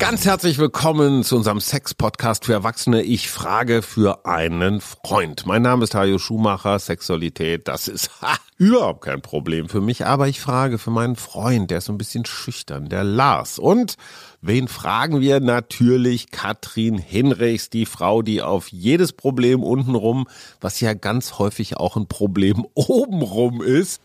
Ganz 0.00 0.24
herzlich 0.24 0.56
willkommen 0.56 1.24
zu 1.24 1.36
unserem 1.36 1.60
Sex-Podcast 1.60 2.46
für 2.46 2.54
Erwachsene. 2.54 3.02
Ich 3.02 3.28
frage 3.28 3.82
für 3.82 4.24
einen 4.24 4.80
Freund. 4.80 5.44
Mein 5.44 5.60
Name 5.60 5.84
ist 5.84 5.94
Hajo 5.94 6.16
Schumacher. 6.16 6.78
Sexualität, 6.78 7.68
das 7.68 7.86
ist 7.86 8.10
ha, 8.22 8.34
überhaupt 8.56 9.02
kein 9.02 9.20
Problem 9.20 9.68
für 9.68 9.82
mich. 9.82 10.06
Aber 10.06 10.26
ich 10.26 10.40
frage 10.40 10.78
für 10.78 10.90
meinen 10.90 11.16
Freund, 11.16 11.70
der 11.70 11.78
ist 11.78 11.84
so 11.84 11.92
ein 11.92 11.98
bisschen 11.98 12.24
schüchtern, 12.24 12.88
der 12.88 13.04
Lars. 13.04 13.58
Und 13.58 13.96
wen 14.40 14.68
fragen 14.68 15.20
wir? 15.20 15.38
Natürlich 15.38 16.30
Katrin 16.30 16.96
Hinrichs, 16.96 17.68
die 17.68 17.84
Frau, 17.84 18.22
die 18.22 18.40
auf 18.40 18.68
jedes 18.68 19.12
Problem 19.12 19.62
untenrum, 19.62 20.26
was 20.62 20.80
ja 20.80 20.94
ganz 20.94 21.38
häufig 21.38 21.76
auch 21.76 21.96
ein 21.96 22.06
Problem 22.06 22.64
obenrum 22.74 23.60
ist, 23.60 24.00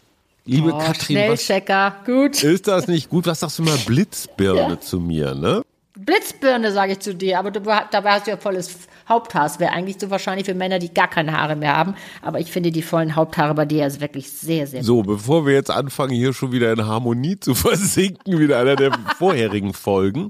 Liebe 0.47 0.73
oh, 0.73 0.77
Katrin, 0.77 1.17
Schnellchecker, 1.17 1.95
gut. 2.05 2.43
Ist 2.43 2.67
das 2.67 2.87
nicht 2.87 3.09
gut? 3.09 3.25
Was 3.25 3.39
sagst 3.39 3.57
du 3.57 3.63
mal 3.63 3.79
Blitzbirne 3.87 4.73
ja. 4.73 4.79
zu 4.79 4.99
mir, 4.99 5.33
ne? 5.33 5.63
Blitzbirne, 6.05 6.71
sage 6.71 6.93
ich 6.93 6.99
zu 6.99 7.15
dir, 7.15 7.39
aber 7.39 7.51
du, 7.51 7.59
dabei 7.59 8.11
hast 8.11 8.27
du 8.27 8.31
ja 8.31 8.37
volles 8.37 8.77
Haupthaar. 9.07 9.51
Wäre 9.59 9.71
eigentlich 9.71 9.97
so 9.99 10.09
wahrscheinlich 10.09 10.45
für 10.45 10.53
Männer, 10.53 10.79
die 10.79 10.93
gar 10.93 11.07
keine 11.07 11.31
Haare 11.37 11.55
mehr 11.55 11.75
haben. 11.75 11.95
Aber 12.21 12.39
ich 12.39 12.51
finde 12.51 12.71
die 12.71 12.81
vollen 12.81 13.15
Haupthaare 13.15 13.53
bei 13.53 13.65
dir 13.65 13.85
ist 13.85 14.01
wirklich 14.01 14.31
sehr, 14.31 14.67
sehr 14.67 14.83
So, 14.83 14.97
gut. 14.97 15.07
bevor 15.07 15.45
wir 15.45 15.53
jetzt 15.53 15.71
anfangen, 15.71 16.11
hier 16.13 16.33
schon 16.33 16.51
wieder 16.51 16.71
in 16.71 16.85
Harmonie 16.85 17.39
zu 17.39 17.55
versinken, 17.55 18.39
wie 18.39 18.45
in 18.45 18.53
einer 18.53 18.75
der 18.75 18.91
vorherigen 19.17 19.73
Folgen. 19.73 20.29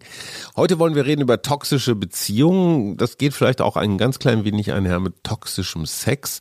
Heute 0.56 0.80
wollen 0.80 0.96
wir 0.96 1.06
reden 1.06 1.22
über 1.22 1.42
toxische 1.42 1.96
Beziehungen. 1.96 2.98
Das 2.98 3.18
geht 3.18 3.34
vielleicht 3.34 3.62
auch 3.62 3.76
ein 3.76 3.98
ganz 3.98 4.20
klein 4.20 4.44
wenig 4.46 4.72
einher 4.74 5.00
mit 5.00 5.24
toxischem 5.24 5.86
Sex 5.86 6.40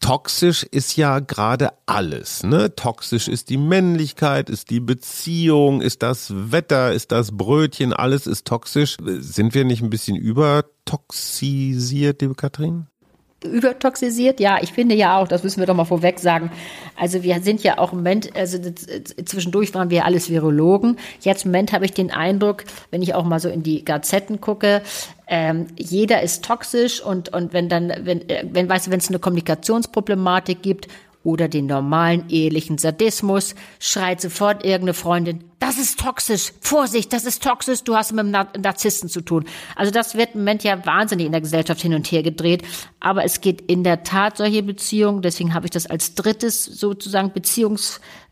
toxisch 0.00 0.64
ist 0.64 0.96
ja 0.96 1.20
gerade 1.20 1.70
alles, 1.86 2.42
ne? 2.42 2.74
Toxisch 2.74 3.28
ist 3.28 3.50
die 3.50 3.58
Männlichkeit, 3.58 4.50
ist 4.50 4.70
die 4.70 4.80
Beziehung, 4.80 5.80
ist 5.80 6.02
das 6.02 6.32
Wetter, 6.34 6.92
ist 6.92 7.12
das 7.12 7.36
Brötchen, 7.36 7.92
alles 7.92 8.26
ist 8.26 8.44
toxisch. 8.46 8.96
Sind 9.00 9.54
wir 9.54 9.64
nicht 9.64 9.82
ein 9.82 9.90
bisschen 9.90 10.16
übertoxisiert, 10.16 12.22
liebe 12.22 12.34
Katrin? 12.34 12.89
Übertoxisiert? 13.44 14.40
Ja, 14.40 14.58
ich 14.60 14.72
finde 14.72 14.94
ja 14.94 15.18
auch, 15.18 15.28
das 15.28 15.42
müssen 15.42 15.60
wir 15.60 15.66
doch 15.66 15.74
mal 15.74 15.84
vorweg 15.84 16.18
sagen. 16.18 16.50
Also 16.96 17.22
wir 17.22 17.40
sind 17.40 17.62
ja 17.62 17.78
auch 17.78 17.92
im 17.92 17.98
Moment, 17.98 18.36
also 18.36 18.58
zwischendurch 19.24 19.74
waren 19.74 19.90
wir 19.90 20.04
alles 20.04 20.28
Virologen. 20.28 20.98
Jetzt 21.20 21.44
im 21.44 21.50
Moment 21.50 21.72
habe 21.72 21.84
ich 21.84 21.92
den 21.92 22.10
Eindruck, 22.10 22.64
wenn 22.90 23.02
ich 23.02 23.14
auch 23.14 23.24
mal 23.24 23.40
so 23.40 23.48
in 23.48 23.62
die 23.62 23.84
Gazetten 23.84 24.40
gucke, 24.40 24.82
ähm, 25.26 25.68
jeder 25.76 26.22
ist 26.22 26.44
toxisch 26.44 27.00
und, 27.00 27.32
und 27.32 27.52
wenn 27.52 27.68
dann, 27.68 27.92
wenn, 28.02 28.28
äh, 28.28 28.44
wenn, 28.50 28.68
weißt 28.68 28.88
du, 28.88 28.90
wenn 28.90 28.98
es 28.98 29.08
eine 29.08 29.20
Kommunikationsproblematik 29.20 30.60
gibt 30.60 30.88
oder 31.22 31.48
den 31.48 31.66
normalen 31.66 32.28
ehelichen 32.28 32.78
Sadismus, 32.78 33.54
schreit 33.78 34.20
sofort 34.20 34.64
irgendeine 34.64 34.94
Freundin, 34.94 35.44
das 35.58 35.76
ist 35.76 36.00
toxisch, 36.00 36.52
Vorsicht, 36.60 37.12
das 37.12 37.26
ist 37.26 37.42
toxisch, 37.42 37.84
du 37.84 37.94
hast 37.94 38.12
mit 38.12 38.20
einem 38.20 38.46
Narzissten 38.62 39.10
zu 39.10 39.20
tun. 39.20 39.44
Also 39.76 39.92
das 39.92 40.14
wird 40.14 40.34
im 40.34 40.40
Moment 40.40 40.64
ja 40.64 40.84
wahnsinnig 40.86 41.26
in 41.26 41.32
der 41.32 41.42
Gesellschaft 41.42 41.82
hin 41.82 41.92
und 41.92 42.10
her 42.10 42.22
gedreht, 42.22 42.62
aber 42.98 43.24
es 43.24 43.42
geht 43.42 43.60
in 43.70 43.84
der 43.84 44.02
Tat 44.02 44.38
solche 44.38 44.62
Beziehungen, 44.62 45.20
deswegen 45.20 45.52
habe 45.52 45.66
ich 45.66 45.70
das 45.70 45.86
als 45.86 46.14
drittes 46.14 46.64
sozusagen 46.64 47.32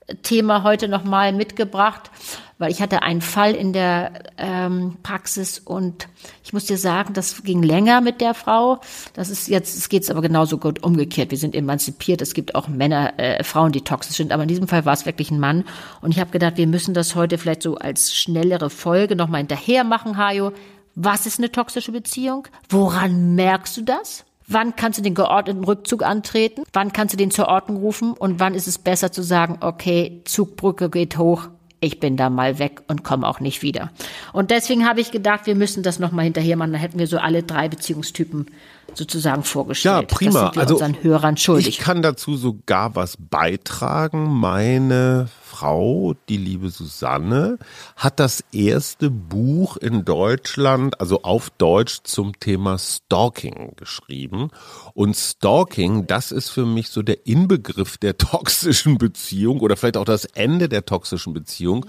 Beziehungsthema 0.08 0.62
heute 0.62 0.88
nochmal 0.88 1.32
mitgebracht 1.32 2.10
weil 2.58 2.72
ich 2.72 2.82
hatte 2.82 3.02
einen 3.02 3.20
Fall 3.20 3.54
in 3.54 3.72
der 3.72 4.12
ähm, 4.36 4.96
Praxis 5.02 5.60
und 5.60 6.08
ich 6.42 6.52
muss 6.52 6.66
dir 6.66 6.76
sagen, 6.76 7.14
das 7.14 7.44
ging 7.44 7.62
länger 7.62 8.00
mit 8.00 8.20
der 8.20 8.34
Frau. 8.34 8.80
Das 9.14 9.30
ist 9.30 9.48
jetzt, 9.48 9.76
es 9.76 9.88
geht 9.88 10.10
aber 10.10 10.22
genauso 10.22 10.58
gut 10.58 10.82
umgekehrt. 10.82 11.30
Wir 11.30 11.38
sind 11.38 11.54
emanzipiert. 11.54 12.20
Es 12.20 12.34
gibt 12.34 12.56
auch 12.56 12.66
Männer, 12.66 13.16
äh, 13.16 13.44
Frauen, 13.44 13.70
die 13.70 13.82
toxisch 13.82 14.16
sind, 14.16 14.32
aber 14.32 14.42
in 14.42 14.48
diesem 14.48 14.66
Fall 14.66 14.84
war 14.84 14.92
es 14.92 15.06
wirklich 15.06 15.30
ein 15.30 15.38
Mann. 15.38 15.64
Und 16.00 16.10
ich 16.10 16.18
habe 16.18 16.30
gedacht, 16.30 16.56
wir 16.56 16.66
müssen 16.66 16.94
das 16.94 17.14
heute 17.14 17.38
vielleicht 17.38 17.62
so 17.62 17.76
als 17.76 18.14
schnellere 18.14 18.70
Folge 18.70 19.14
nochmal 19.14 19.38
hinterher 19.38 19.84
machen, 19.84 20.16
Hajo. 20.16 20.52
Was 20.96 21.26
ist 21.26 21.38
eine 21.38 21.52
toxische 21.52 21.92
Beziehung? 21.92 22.48
Woran 22.68 23.36
merkst 23.36 23.76
du 23.76 23.82
das? 23.82 24.24
Wann 24.50 24.76
kannst 24.76 24.98
du 24.98 25.02
den 25.02 25.14
geordneten 25.14 25.62
Rückzug 25.62 26.02
antreten? 26.02 26.64
Wann 26.72 26.92
kannst 26.92 27.12
du 27.12 27.18
den 27.18 27.30
zur 27.30 27.48
Ordnung 27.48 27.76
rufen? 27.76 28.12
Und 28.12 28.40
wann 28.40 28.54
ist 28.54 28.66
es 28.66 28.78
besser 28.78 29.12
zu 29.12 29.22
sagen, 29.22 29.58
okay, 29.60 30.22
Zugbrücke 30.24 30.88
geht 30.88 31.18
hoch, 31.18 31.48
ich 31.80 32.00
bin 32.00 32.16
da 32.16 32.30
mal 32.30 32.58
weg 32.58 32.82
und 32.88 33.04
komme 33.04 33.28
auch 33.28 33.40
nicht 33.40 33.62
wieder. 33.62 33.90
Und 34.32 34.50
deswegen 34.50 34.88
habe 34.88 35.00
ich 35.00 35.10
gedacht, 35.12 35.46
wir 35.46 35.54
müssen 35.54 35.82
das 35.82 35.98
nochmal 35.98 36.24
hinterher 36.24 36.56
machen. 36.56 36.72
Dann 36.72 36.80
hätten 36.80 36.98
wir 36.98 37.06
so 37.06 37.18
alle 37.18 37.42
drei 37.42 37.68
Beziehungstypen 37.68 38.46
sozusagen 38.94 39.44
vorgestellt. 39.44 40.10
Ja, 40.10 40.16
prima. 40.16 40.32
Das 40.32 40.42
sind 40.42 40.54
wir 40.56 40.62
also 40.62 40.74
unseren 40.74 41.02
Hörern 41.02 41.36
schuldig. 41.36 41.68
Ich 41.68 41.78
kann 41.78 42.02
dazu 42.02 42.36
sogar 42.36 42.94
was 42.94 43.16
beitragen. 43.18 44.28
Meine 44.28 45.28
Frau, 45.42 46.14
die 46.28 46.36
liebe 46.36 46.70
Susanne, 46.70 47.58
hat 47.96 48.20
das 48.20 48.44
erste 48.52 49.10
Buch 49.10 49.76
in 49.76 50.04
Deutschland, 50.04 51.00
also 51.00 51.22
auf 51.22 51.50
Deutsch 51.50 52.00
zum 52.04 52.38
Thema 52.38 52.78
Stalking 52.78 53.74
geschrieben. 53.76 54.50
Und 54.94 55.16
Stalking, 55.16 56.06
das 56.06 56.32
ist 56.32 56.50
für 56.50 56.66
mich 56.66 56.90
so 56.90 57.02
der 57.02 57.26
Inbegriff 57.26 57.98
der 57.98 58.16
toxischen 58.18 58.98
Beziehung 58.98 59.60
oder 59.60 59.76
vielleicht 59.76 59.96
auch 59.96 60.04
das 60.04 60.24
Ende 60.26 60.68
der 60.68 60.84
toxischen 60.84 61.32
Beziehung. 61.34 61.86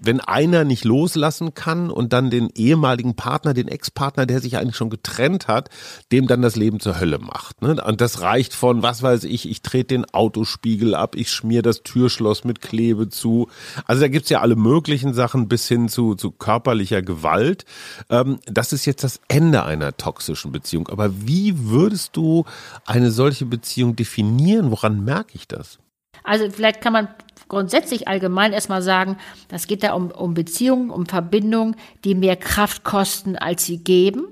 Wenn 0.00 0.20
einer 0.20 0.64
nicht 0.64 0.84
loslassen 0.84 1.54
kann 1.54 1.90
und 1.90 2.12
dann 2.12 2.30
den 2.30 2.50
ehemaligen 2.54 3.14
Partner, 3.14 3.54
den 3.54 3.68
Ex-Partner, 3.68 4.26
der 4.26 4.40
sich 4.40 4.56
eigentlich 4.56 4.76
schon 4.76 4.90
getrennt 4.90 5.48
hat, 5.48 5.68
dem 6.10 6.26
dann 6.26 6.42
das 6.42 6.56
Leben 6.56 6.80
zur 6.80 6.98
Hölle 6.98 7.18
macht. 7.18 7.62
Ne? 7.62 7.82
Und 7.82 8.00
das 8.00 8.20
reicht 8.20 8.54
von, 8.54 8.82
was 8.82 9.02
weiß 9.02 9.24
ich, 9.24 9.48
ich 9.48 9.62
trete 9.62 9.94
den 9.94 10.04
Autospiegel 10.06 10.94
ab, 10.94 11.14
ich 11.14 11.30
schmier 11.30 11.62
das 11.62 11.82
Türschloss 11.82 12.44
mit 12.44 12.60
Klebe 12.60 13.08
zu. 13.08 13.48
Also 13.86 14.02
da 14.02 14.08
gibt's 14.08 14.30
ja 14.30 14.40
alle 14.40 14.56
möglichen 14.56 15.14
Sachen 15.14 15.48
bis 15.48 15.68
hin 15.68 15.88
zu, 15.88 16.14
zu 16.14 16.30
körperlicher 16.30 17.02
Gewalt. 17.02 17.64
Ähm, 18.08 18.38
das 18.46 18.72
ist 18.72 18.86
jetzt 18.86 19.04
das 19.04 19.20
Ende 19.28 19.64
einer 19.64 19.96
toxischen 19.96 20.52
Beziehung. 20.52 20.88
Aber 20.88 21.10
wie 21.26 21.68
würdest 21.68 22.16
du 22.16 22.44
eine 22.86 23.10
solche 23.10 23.46
Beziehung 23.46 23.96
definieren? 23.96 24.70
Woran 24.70 25.04
merke 25.04 25.34
ich 25.34 25.46
das? 25.46 25.78
Also 26.24 26.50
vielleicht 26.50 26.80
kann 26.80 26.92
man 26.92 27.08
grundsätzlich 27.48 28.08
allgemein 28.08 28.52
erstmal 28.52 28.82
sagen, 28.82 29.18
das 29.48 29.66
geht 29.66 29.82
da 29.82 29.92
um, 29.92 30.10
um 30.10 30.34
Beziehungen, 30.34 30.90
um 30.90 31.06
Verbindungen, 31.06 31.76
die 32.04 32.14
mehr 32.14 32.36
Kraft 32.36 32.84
kosten, 32.84 33.36
als 33.36 33.64
sie 33.64 33.78
geben. 33.78 34.26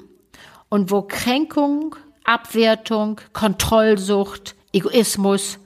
Und 0.68 0.90
wo 0.90 1.02
Kränkung, 1.02 1.96
Abwertung, 2.24 3.20
Kontrollsucht, 3.32 4.54
Egoismus, 4.72 5.58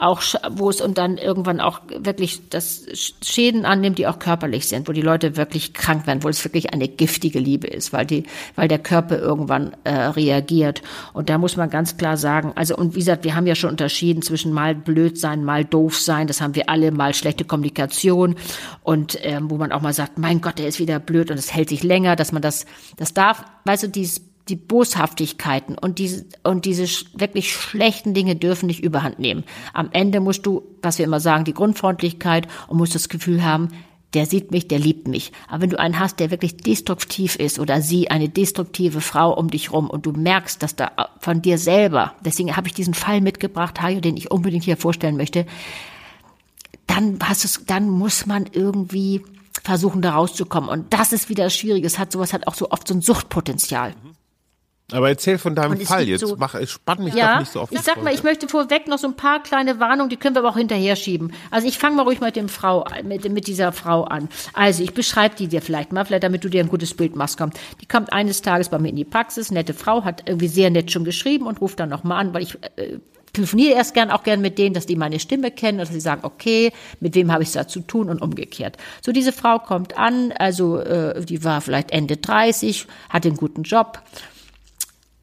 auch 0.00 0.22
wo 0.50 0.70
es 0.70 0.80
und 0.80 0.96
dann 0.96 1.18
irgendwann 1.18 1.60
auch 1.60 1.80
wirklich 1.98 2.48
das 2.48 2.86
Schäden 3.22 3.66
annimmt, 3.66 3.98
die 3.98 4.06
auch 4.06 4.18
körperlich 4.18 4.66
sind, 4.66 4.88
wo 4.88 4.92
die 4.92 5.02
Leute 5.02 5.36
wirklich 5.36 5.74
krank 5.74 6.06
werden, 6.06 6.22
wo 6.22 6.28
es 6.28 6.42
wirklich 6.42 6.72
eine 6.72 6.88
giftige 6.88 7.38
Liebe 7.38 7.66
ist, 7.66 7.92
weil 7.92 8.06
die, 8.06 8.24
weil 8.56 8.66
der 8.66 8.78
Körper 8.78 9.18
irgendwann 9.18 9.76
äh, 9.84 9.90
reagiert. 9.90 10.80
Und 11.12 11.28
da 11.28 11.36
muss 11.36 11.56
man 11.56 11.68
ganz 11.68 11.98
klar 11.98 12.16
sagen, 12.16 12.52
also 12.56 12.76
und 12.76 12.94
wie 12.94 13.00
gesagt, 13.00 13.24
wir 13.24 13.34
haben 13.34 13.46
ja 13.46 13.54
schon 13.54 13.70
unterschieden 13.70 14.22
zwischen 14.22 14.52
mal 14.52 14.74
blöd 14.74 15.18
sein, 15.18 15.44
mal 15.44 15.66
doof 15.66 15.98
sein, 15.98 16.26
das 16.26 16.40
haben 16.40 16.54
wir 16.54 16.70
alle, 16.70 16.92
mal 16.92 17.12
schlechte 17.12 17.44
Kommunikation. 17.44 18.36
Und 18.82 19.18
ähm, 19.22 19.50
wo 19.50 19.56
man 19.56 19.70
auch 19.70 19.82
mal 19.82 19.92
sagt, 19.92 20.18
mein 20.18 20.40
Gott, 20.40 20.58
der 20.58 20.68
ist 20.68 20.78
wieder 20.78 20.98
blöd 20.98 21.30
und 21.30 21.38
es 21.38 21.52
hält 21.52 21.68
sich 21.68 21.82
länger, 21.82 22.16
dass 22.16 22.32
man 22.32 22.40
das, 22.40 22.64
das 22.96 23.12
darf, 23.12 23.44
weißt 23.66 23.82
du, 23.82 23.88
dieses 23.88 24.29
die 24.50 24.56
Boshaftigkeiten 24.56 25.78
und 25.78 25.98
diese, 25.98 26.26
und 26.42 26.64
diese 26.64 26.84
wirklich 27.14 27.52
schlechten 27.52 28.14
Dinge 28.14 28.36
dürfen 28.36 28.66
nicht 28.66 28.82
überhand 28.82 29.18
nehmen. 29.18 29.44
Am 29.72 29.88
Ende 29.92 30.20
musst 30.20 30.44
du, 30.44 30.62
was 30.82 30.98
wir 30.98 31.04
immer 31.04 31.20
sagen, 31.20 31.44
die 31.44 31.54
Grundfreundlichkeit 31.54 32.48
und 32.68 32.76
musst 32.76 32.94
das 32.94 33.08
Gefühl 33.08 33.44
haben, 33.44 33.68
der 34.12 34.26
sieht 34.26 34.50
mich, 34.50 34.66
der 34.66 34.80
liebt 34.80 35.06
mich. 35.06 35.30
Aber 35.48 35.62
wenn 35.62 35.70
du 35.70 35.78
einen 35.78 36.00
hast, 36.00 36.18
der 36.18 36.32
wirklich 36.32 36.56
destruktiv 36.56 37.36
ist 37.36 37.60
oder 37.60 37.80
sie, 37.80 38.10
eine 38.10 38.28
destruktive 38.28 39.00
Frau 39.00 39.32
um 39.32 39.50
dich 39.50 39.72
rum 39.72 39.88
und 39.88 40.04
du 40.04 40.12
merkst, 40.12 40.62
dass 40.62 40.74
da 40.74 40.90
von 41.20 41.42
dir 41.42 41.58
selber, 41.58 42.14
deswegen 42.24 42.56
habe 42.56 42.66
ich 42.66 42.74
diesen 42.74 42.94
Fall 42.94 43.20
mitgebracht, 43.20 43.80
Hajo, 43.80 44.00
den 44.00 44.16
ich 44.16 44.30
unbedingt 44.30 44.64
hier 44.64 44.76
vorstellen 44.76 45.16
möchte, 45.16 45.46
dann 46.88 47.18
hast 47.22 47.44
es, 47.44 47.64
dann 47.66 47.88
muss 47.88 48.26
man 48.26 48.46
irgendwie 48.50 49.22
versuchen, 49.62 50.02
da 50.02 50.12
rauszukommen. 50.12 50.68
Und 50.68 50.92
das 50.92 51.12
ist 51.12 51.28
wieder 51.28 51.48
schwierig. 51.50 51.84
Es 51.84 51.98
hat 51.98 52.10
sowas 52.10 52.32
hat 52.32 52.48
auch 52.48 52.54
so 52.54 52.70
oft 52.70 52.88
so 52.88 52.94
ein 52.94 53.02
Suchtpotenzial. 53.02 53.90
Mhm. 53.90 54.19
Aber 54.92 55.08
erzähl 55.08 55.38
von 55.38 55.54
deinem 55.54 55.80
Fall 55.80 56.08
jetzt. 56.08 56.20
So, 56.20 56.36
Mach, 56.38 56.54
spann 56.66 57.04
mich 57.04 57.14
ja, 57.14 57.34
doch 57.34 57.40
nicht 57.40 57.52
so 57.52 57.60
auf. 57.60 57.72
Ich 57.72 57.80
sag 57.80 58.02
mal, 58.02 58.12
ich 58.14 58.22
möchte 58.22 58.48
vorweg 58.48 58.88
noch 58.88 58.98
so 58.98 59.08
ein 59.08 59.16
paar 59.16 59.42
kleine 59.42 59.80
Warnungen, 59.80 60.10
die 60.10 60.16
können 60.16 60.34
wir 60.34 60.40
aber 60.40 60.50
auch 60.50 60.56
hinterher 60.56 60.96
schieben. 60.96 61.32
Also 61.50 61.68
ich 61.68 61.78
fange 61.78 61.96
mal 61.96 62.02
ruhig 62.02 62.20
mit 62.20 62.36
dem 62.36 62.48
Frau, 62.48 62.84
mit, 63.04 63.30
mit 63.30 63.46
dieser 63.46 63.72
Frau 63.72 64.04
an. 64.04 64.28
Also 64.52 64.82
ich 64.82 64.94
beschreibe 64.94 65.34
die 65.36 65.48
dir 65.48 65.62
vielleicht 65.62 65.92
mal, 65.92 66.04
vielleicht 66.04 66.24
damit 66.24 66.44
du 66.44 66.48
dir 66.48 66.62
ein 66.62 66.68
gutes 66.68 66.94
Bild 66.94 67.16
machst. 67.16 67.38
Komm. 67.38 67.50
Die 67.80 67.86
kommt 67.86 68.12
eines 68.12 68.42
Tages 68.42 68.68
bei 68.68 68.78
mir 68.78 68.88
in 68.88 68.96
die 68.96 69.04
Praxis, 69.04 69.50
nette 69.50 69.74
Frau, 69.74 70.04
hat 70.04 70.22
irgendwie 70.26 70.48
sehr 70.48 70.70
nett 70.70 70.90
schon 70.90 71.04
geschrieben 71.04 71.46
und 71.46 71.60
ruft 71.60 71.80
dann 71.80 71.88
nochmal 71.88 72.20
an, 72.20 72.34
weil 72.34 72.42
ich 72.42 72.56
äh, 72.76 72.98
telefoniere 73.32 73.74
erst 73.74 73.94
gern 73.94 74.10
auch 74.10 74.22
gern 74.22 74.40
mit 74.40 74.58
denen, 74.58 74.74
dass 74.74 74.86
die 74.86 74.96
meine 74.96 75.20
Stimme 75.20 75.50
kennen 75.50 75.78
und 75.78 75.86
dass 75.86 75.94
sie 75.94 76.00
sagen, 76.00 76.22
okay, 76.24 76.72
mit 77.00 77.14
wem 77.14 77.32
habe 77.32 77.42
ich 77.42 77.50
es 77.50 77.54
da 77.54 77.66
zu 77.68 77.80
tun 77.80 78.10
und 78.10 78.22
umgekehrt. 78.22 78.76
So 79.02 79.12
diese 79.12 79.32
Frau 79.32 79.58
kommt 79.58 79.96
an, 79.98 80.32
also 80.32 80.78
äh, 80.78 81.24
die 81.24 81.44
war 81.44 81.60
vielleicht 81.60 81.90
Ende 81.90 82.16
30, 82.16 82.86
hatte 83.08 83.28
einen 83.28 83.36
guten 83.36 83.62
Job 83.62 84.02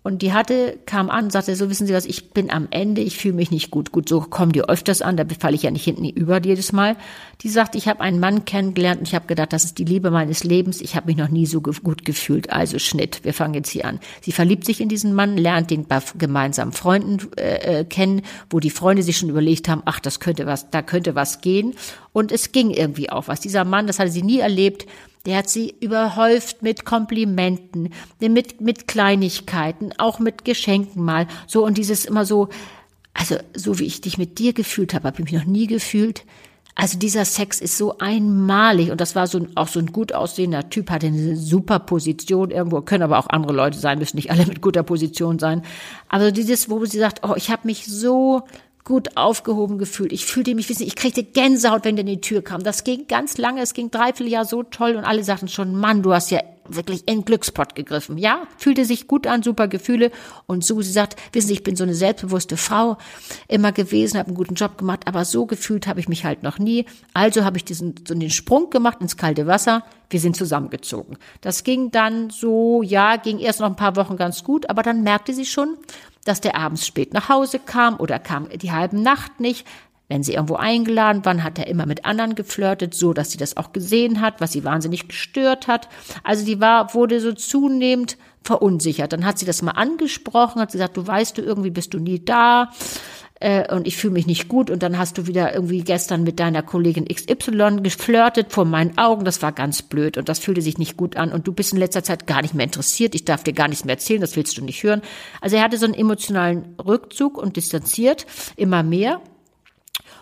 Und 0.07 0.21
die 0.21 0.31
hatte, 0.31 0.79
kam 0.85 1.09
an, 1.09 1.31
sagte, 1.31 1.53
so 1.57 1.69
wissen 1.69 1.85
Sie 1.85 1.93
was, 1.93 2.05
ich 2.05 2.29
bin 2.29 2.49
am 2.49 2.69
Ende, 2.71 3.01
ich 3.01 3.17
fühle 3.17 3.33
mich 3.33 3.51
nicht 3.51 3.71
gut. 3.71 3.91
Gut, 3.91 4.07
so 4.07 4.21
kommen 4.21 4.53
die 4.53 4.61
öfters 4.61 5.01
an, 5.01 5.17
da 5.17 5.25
falle 5.37 5.55
ich 5.55 5.63
ja 5.63 5.69
nicht 5.69 5.83
hinten 5.83 6.07
über 6.07 6.41
jedes 6.41 6.71
Mal. 6.71 6.95
Die 7.43 7.49
sagt, 7.49 7.75
ich 7.75 7.87
habe 7.87 8.01
einen 8.01 8.19
Mann 8.19 8.45
kennengelernt 8.45 8.99
und 8.99 9.07
ich 9.07 9.13
habe 9.13 9.27
gedacht, 9.27 9.53
das 9.53 9.63
ist 9.63 9.77
die 9.77 9.83
Liebe 9.83 10.09
meines 10.09 10.43
Lebens. 10.43 10.81
Ich 10.81 10.95
habe 10.95 11.07
mich 11.07 11.17
noch 11.17 11.29
nie 11.29 11.45
so 11.45 11.61
gut 11.61 12.03
gefühlt. 12.03 12.49
Also 12.49 12.79
Schnitt, 12.79 13.23
wir 13.23 13.33
fangen 13.33 13.53
jetzt 13.53 13.69
hier 13.69 13.85
an. 13.85 13.99
Sie 14.21 14.31
verliebt 14.31 14.65
sich 14.65 14.81
in 14.81 14.89
diesen 14.89 15.13
Mann, 15.13 15.37
lernt 15.37 15.69
den 15.69 15.85
bei 15.85 15.99
gemeinsamen 16.17 16.71
Freunden 16.71 17.29
äh, 17.37 17.81
äh, 17.81 17.85
kennen, 17.85 18.23
wo 18.49 18.59
die 18.59 18.71
Freunde 18.71 19.03
sich 19.03 19.17
schon 19.17 19.29
überlegt 19.29 19.69
haben, 19.69 19.83
ach, 19.85 19.99
das 19.99 20.19
könnte 20.19 20.47
was, 20.47 20.71
da 20.71 20.81
könnte 20.81 21.13
was 21.13 21.41
gehen. 21.41 21.75
Und 22.11 22.31
es 22.31 22.51
ging 22.51 22.71
irgendwie 22.71 23.11
auch 23.11 23.27
was. 23.27 23.39
Dieser 23.39 23.65
Mann, 23.65 23.85
das 23.85 23.99
hatte 23.99 24.11
sie 24.11 24.23
nie 24.23 24.39
erlebt, 24.39 24.87
der 25.27 25.37
hat 25.37 25.49
sie 25.49 25.75
überhäuft 25.79 26.63
mit 26.63 26.85
Komplimenten, 26.85 27.93
mit, 28.19 28.61
mit 28.61 28.87
Kleinigkeiten, 28.87 29.91
auch 29.97 30.19
mit 30.19 30.45
Geschenken 30.45 31.03
mal. 31.03 31.27
So 31.45 31.65
und 31.65 31.77
dieses 31.77 32.05
immer 32.05 32.25
so, 32.25 32.47
also 33.13 33.35
so 33.53 33.77
wie 33.77 33.85
ich 33.85 34.01
dich 34.01 34.17
mit 34.17 34.39
dir 34.39 34.53
gefühlt 34.53 34.93
habe, 34.93 35.07
habe 35.07 35.17
ich 35.21 35.31
mich 35.31 35.39
noch 35.39 35.47
nie 35.47 35.67
gefühlt. 35.67 36.23
Also 36.79 36.99
dieser 36.99 37.25
Sex 37.25 37.59
ist 37.59 37.75
so 37.75 37.97
einmalig 37.97 38.91
und 38.91 39.01
das 39.01 39.15
war 39.15 39.25
so 39.25 39.39
ein, 39.39 39.57
auch 39.57 39.67
so 39.67 39.79
ein 39.79 39.87
gut 39.87 40.13
aussehender 40.13 40.69
Typ, 40.69 40.91
hatte 40.91 41.07
eine 41.07 41.35
super 41.35 41.79
Position 41.79 42.51
irgendwo, 42.51 42.81
können 42.81 43.01
aber 43.01 43.17
auch 43.17 43.27
andere 43.29 43.53
Leute 43.53 43.79
sein, 43.79 43.97
müssen 43.97 44.17
nicht 44.17 44.29
alle 44.29 44.45
mit 44.45 44.61
guter 44.61 44.83
Position 44.83 45.39
sein. 45.39 45.63
Aber 46.07 46.31
dieses, 46.31 46.69
wo 46.69 46.85
sie 46.85 46.99
sagt, 46.99 47.27
oh, 47.27 47.33
ich 47.35 47.49
habe 47.49 47.65
mich 47.65 47.87
so 47.87 48.43
gut 48.83 49.17
aufgehoben 49.17 49.79
gefühlt. 49.79 50.13
Ich 50.13 50.27
fühlte 50.27 50.53
mich, 50.53 50.69
ich 50.69 50.95
kriegte 50.95 51.23
Gänsehaut, 51.23 51.83
wenn 51.83 51.95
der 51.95 52.05
in 52.05 52.11
die 52.11 52.21
Tür 52.21 52.43
kam. 52.43 52.61
Das 52.61 52.83
ging 52.83 53.07
ganz 53.07 53.39
lange, 53.39 53.61
es 53.61 53.73
ging 53.73 53.89
dreiviertel 53.89 54.31
Jahr 54.31 54.45
so 54.45 54.61
toll 54.61 54.95
und 54.95 55.03
alle 55.03 55.23
sagten 55.23 55.47
schon, 55.47 55.75
Mann, 55.75 56.03
du 56.03 56.13
hast 56.13 56.29
ja 56.29 56.41
wirklich 56.69 57.07
in 57.07 57.25
Glückspot 57.25 57.75
gegriffen. 57.75 58.17
Ja, 58.17 58.43
fühlte 58.57 58.85
sich 58.85 59.07
gut 59.07 59.27
an, 59.27 59.43
super 59.43 59.67
Gefühle. 59.67 60.11
Und 60.45 60.63
Susi 60.65 60.91
sagt, 60.91 61.15
wissen 61.33 61.47
Sie, 61.47 61.53
ich 61.53 61.63
bin 61.63 61.75
so 61.75 61.83
eine 61.83 61.95
selbstbewusste 61.95 62.57
Frau 62.57 62.97
immer 63.47 63.71
gewesen, 63.71 64.17
habe 64.17 64.27
einen 64.27 64.37
guten 64.37 64.55
Job 64.55 64.77
gemacht, 64.77 65.01
aber 65.05 65.25
so 65.25 65.45
gefühlt 65.45 65.87
habe 65.87 65.99
ich 65.99 66.09
mich 66.09 66.25
halt 66.25 66.43
noch 66.43 66.59
nie. 66.59 66.85
Also 67.13 67.45
habe 67.45 67.57
ich 67.57 67.65
diesen 67.65 67.95
so 68.07 68.13
den 68.13 68.29
Sprung 68.29 68.69
gemacht 68.69 68.97
ins 69.01 69.17
kalte 69.17 69.47
Wasser. 69.47 69.83
Wir 70.09 70.19
sind 70.19 70.35
zusammengezogen. 70.35 71.17
Das 71.41 71.63
ging 71.63 71.91
dann 71.91 72.29
so, 72.29 72.81
ja, 72.81 73.17
ging 73.17 73.39
erst 73.39 73.59
noch 73.59 73.67
ein 73.67 73.75
paar 73.75 73.95
Wochen 73.95 74.17
ganz 74.17 74.43
gut, 74.43 74.69
aber 74.69 74.83
dann 74.83 75.03
merkte 75.03 75.33
sie 75.33 75.45
schon, 75.45 75.77
dass 76.27 76.41
der 76.41 76.55
abends 76.55 76.85
spät 76.85 77.13
nach 77.13 77.29
Hause 77.29 77.59
kam 77.59 77.99
oder 77.99 78.19
kam 78.19 78.49
die 78.49 78.71
halben 78.71 79.01
Nacht 79.01 79.39
nicht. 79.39 79.65
Wenn 80.09 80.23
sie 80.23 80.33
irgendwo 80.33 80.55
eingeladen 80.55 81.25
waren, 81.25 81.43
hat 81.43 81.59
er 81.59 81.67
immer 81.67 81.85
mit 81.85 82.05
anderen 82.05 82.35
geflirtet, 82.35 82.93
so 82.93 83.13
dass 83.13 83.31
sie 83.31 83.37
das 83.37 83.57
auch 83.57 83.73
gesehen 83.73 84.21
hat, 84.21 84.39
was 84.39 84.53
sie 84.53 84.63
wahnsinnig 84.63 85.07
gestört 85.07 85.67
hat. 85.67 85.89
Also 86.23 86.45
die 86.45 86.61
war, 86.61 86.93
wurde 86.93 87.19
so 87.19 87.33
zunehmend 87.33 88.17
verunsichert. 88.43 89.11
Dann 89.11 89.25
hat 89.25 89.37
sie 89.37 89.45
das 89.45 89.61
mal 89.61 89.71
angesprochen, 89.71 90.61
hat 90.61 90.71
sie 90.71 90.77
gesagt, 90.77 90.95
du 90.95 91.05
weißt 91.05 91.37
du, 91.37 91.41
irgendwie 91.41 91.71
bist 91.71 91.93
du 91.93 91.99
nie 91.99 92.23
da 92.23 92.71
äh, 93.39 93.73
und 93.73 93.87
ich 93.87 93.97
fühle 93.97 94.13
mich 94.13 94.25
nicht 94.25 94.47
gut 94.47 94.69
und 94.69 94.83
dann 94.83 94.97
hast 94.97 95.17
du 95.17 95.27
wieder 95.27 95.53
irgendwie 95.53 95.81
gestern 95.81 96.23
mit 96.23 96.39
deiner 96.39 96.63
Kollegin 96.63 97.05
XY 97.05 97.81
geflirtet 97.83 98.51
vor 98.51 98.65
meinen 98.65 98.97
Augen, 98.97 99.25
das 99.25 99.41
war 99.41 99.51
ganz 99.51 99.81
blöd 99.81 100.17
und 100.17 100.29
das 100.29 100.39
fühlte 100.39 100.61
sich 100.61 100.77
nicht 100.77 100.97
gut 100.97 101.17
an 101.17 101.31
und 101.31 101.47
du 101.47 101.53
bist 101.53 101.73
in 101.73 101.79
letzter 101.79 102.03
Zeit 102.03 102.27
gar 102.27 102.41
nicht 102.41 102.53
mehr 102.53 102.65
interessiert, 102.65 103.15
ich 103.15 103.25
darf 103.25 103.43
dir 103.43 103.53
gar 103.53 103.67
nichts 103.67 103.85
mehr 103.85 103.95
erzählen, 103.95 104.21
das 104.21 104.35
willst 104.35 104.57
du 104.57 104.63
nicht 104.63 104.81
hören. 104.83 105.01
Also 105.41 105.57
er 105.57 105.63
hatte 105.63 105.77
so 105.77 105.85
einen 105.85 105.93
emotionalen 105.93 106.75
Rückzug 106.79 107.37
und 107.37 107.57
distanziert 107.57 108.25
immer 108.55 108.83
mehr. 108.83 109.21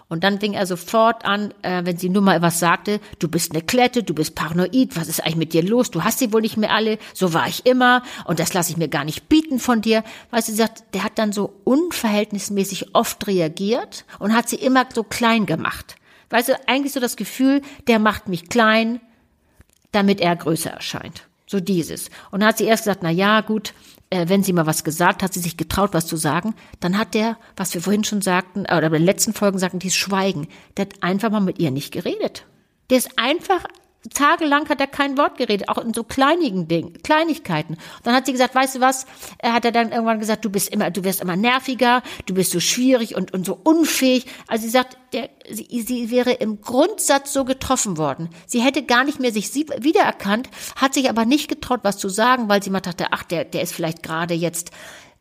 Und 0.08 0.24
dann 0.24 0.40
fing 0.40 0.54
er 0.54 0.68
sofort 0.68 1.26
an, 1.26 1.52
äh, 1.64 1.84
wenn 1.84 1.98
sie 1.98 2.10
nur 2.10 2.22
mal 2.22 2.42
was 2.42 2.60
sagte, 2.60 3.00
du 3.18 3.28
bist 3.28 3.52
eine 3.52 3.64
Klette, 3.64 4.04
du 4.04 4.14
bist 4.14 4.36
paranoid, 4.36 4.96
was 4.96 5.08
ist 5.08 5.22
eigentlich 5.22 5.36
mit 5.36 5.54
dir 5.54 5.64
los? 5.64 5.90
Du 5.90 6.04
hast 6.04 6.20
sie 6.20 6.32
wohl 6.32 6.42
nicht 6.42 6.58
mehr 6.58 6.72
alle, 6.72 7.00
so 7.14 7.34
war 7.34 7.48
ich 7.48 7.66
immer 7.66 8.04
und 8.26 8.40
das 8.40 8.54
lasse 8.54 8.72
ich 8.72 8.78
mir 8.78 8.88
gar 8.88 9.04
nicht 9.04 9.30
bieten 9.30 9.60
von 9.60 9.82
dir. 9.82 10.04
Weißt 10.30 10.48
du, 10.48 10.52
sie 10.52 10.60
sagt, 10.60 10.84
der 10.94 11.04
hat 11.04 11.18
dann 11.18 11.32
so 11.32 11.54
unverhältnismäßig 11.64 12.94
oft 12.94 13.26
reagiert 13.26 14.06
und 14.20 14.36
hat 14.36 14.48
sie 14.48 14.58
immer 14.58 14.86
so 14.94 15.04
klein 15.04 15.48
gemacht. 15.48 15.96
Weißt 16.30 16.50
du, 16.50 16.68
eigentlich 16.68 16.94
so 16.94 17.00
das 17.00 17.16
Gefühl, 17.16 17.62
der 17.88 17.98
macht 17.98 18.28
mich 18.28 18.50
klein, 18.50 19.00
damit 19.92 20.22
er 20.22 20.36
größer 20.36 20.72
erscheint. 20.72 21.24
So 21.48 21.60
dieses. 21.60 22.10
Und 22.32 22.42
dann 22.42 22.50
hat 22.50 22.58
sie 22.58 22.66
erst 22.66 22.84
gesagt, 22.84 23.02
na 23.04 23.12
ja, 23.12 23.42
gut, 23.42 23.74
äh, 24.10 24.28
wenn 24.28 24.44
sie 24.44 24.54
mal 24.54 24.66
was 24.66 24.84
gesagt 24.84 25.24
hat, 25.24 25.34
sie 25.34 25.40
sich 25.40 25.58
getraut, 25.58 25.94
was 25.94 26.08
zu 26.08 26.18
sagen, 26.18 26.56
dann 26.80 26.98
hat 26.98 27.14
der, 27.14 27.38
was 27.56 27.74
wir 27.74 27.82
vorhin 27.82 28.04
schon 28.04 28.22
sagten, 28.22 28.62
oder 28.62 28.90
bei 28.90 28.98
den 28.98 29.06
letzten 29.06 29.34
Folgen 29.34 29.60
sagten, 29.60 29.80
dieses 29.80 29.98
Schweigen, 29.98 30.48
der 30.78 30.86
hat 30.86 31.04
einfach 31.04 31.30
mal 31.30 31.40
mit 31.40 31.60
ihr 31.60 31.72
nicht 31.72 31.92
geredet. 31.92 32.46
Der 32.90 32.98
ist 32.98 33.18
einfach 33.18 33.66
tagelang 34.14 34.70
hat 34.70 34.80
er 34.80 34.88
kein 34.88 35.18
Wort 35.18 35.38
geredet, 35.38 35.70
auch 35.70 35.78
in 35.78 35.94
so 35.94 36.04
kleinigen 36.04 36.68
Dingen, 36.68 37.02
Kleinigkeiten. 37.04 37.74
Und 37.74 38.06
dann 38.06 38.14
hat 38.14 38.26
sie 38.26 38.32
gesagt, 38.32 38.56
weißt 38.56 38.76
du 38.76 38.80
was? 38.80 39.06
Er 39.40 39.54
hat 39.54 39.66
er 39.66 39.72
dann 39.72 39.92
irgendwann 39.92 40.20
gesagt, 40.20 40.46
du 40.46 40.50
bist 40.50 40.70
immer, 40.70 40.92
du 40.92 41.04
wirst 41.04 41.22
immer 41.22 41.36
nerviger, 41.36 42.04
du 42.26 42.34
bist 42.34 42.52
so 42.52 42.60
schwierig 42.60 43.16
und, 43.16 43.34
und 43.34 43.46
so 43.46 43.60
unfähig. 43.64 44.26
Also 44.48 44.64
sie 44.64 44.70
sagt, 44.70 44.98
der, 45.14 45.30
sie, 45.50 45.82
sie 45.82 46.12
wäre 46.12 46.32
im 46.32 46.62
Grundsatz 46.62 47.34
so 47.34 47.46
getroffen 47.46 47.98
worden. 47.98 48.30
Sie 48.46 48.62
hätte 48.62 48.84
gar 48.84 49.04
nicht 49.04 49.20
mehr 49.20 49.32
sich 49.32 49.54
wiedererkannt, 49.56 50.50
hat 50.76 50.94
sich 50.94 51.10
aber 51.10 51.26
nicht 51.26 51.48
getraut, 51.48 51.80
was 51.84 51.98
zu 51.98 52.10
sagen, 52.10 52.50
weil 52.50 52.62
sie 52.62 52.70
mal 52.70 52.82
dachte, 52.82 53.08
ach, 53.12 53.24
der, 53.24 53.46
der 53.46 53.62
ist 53.62 53.74
vielleicht 53.74 54.04
gerade 54.04 54.34
jetzt, 54.34 54.72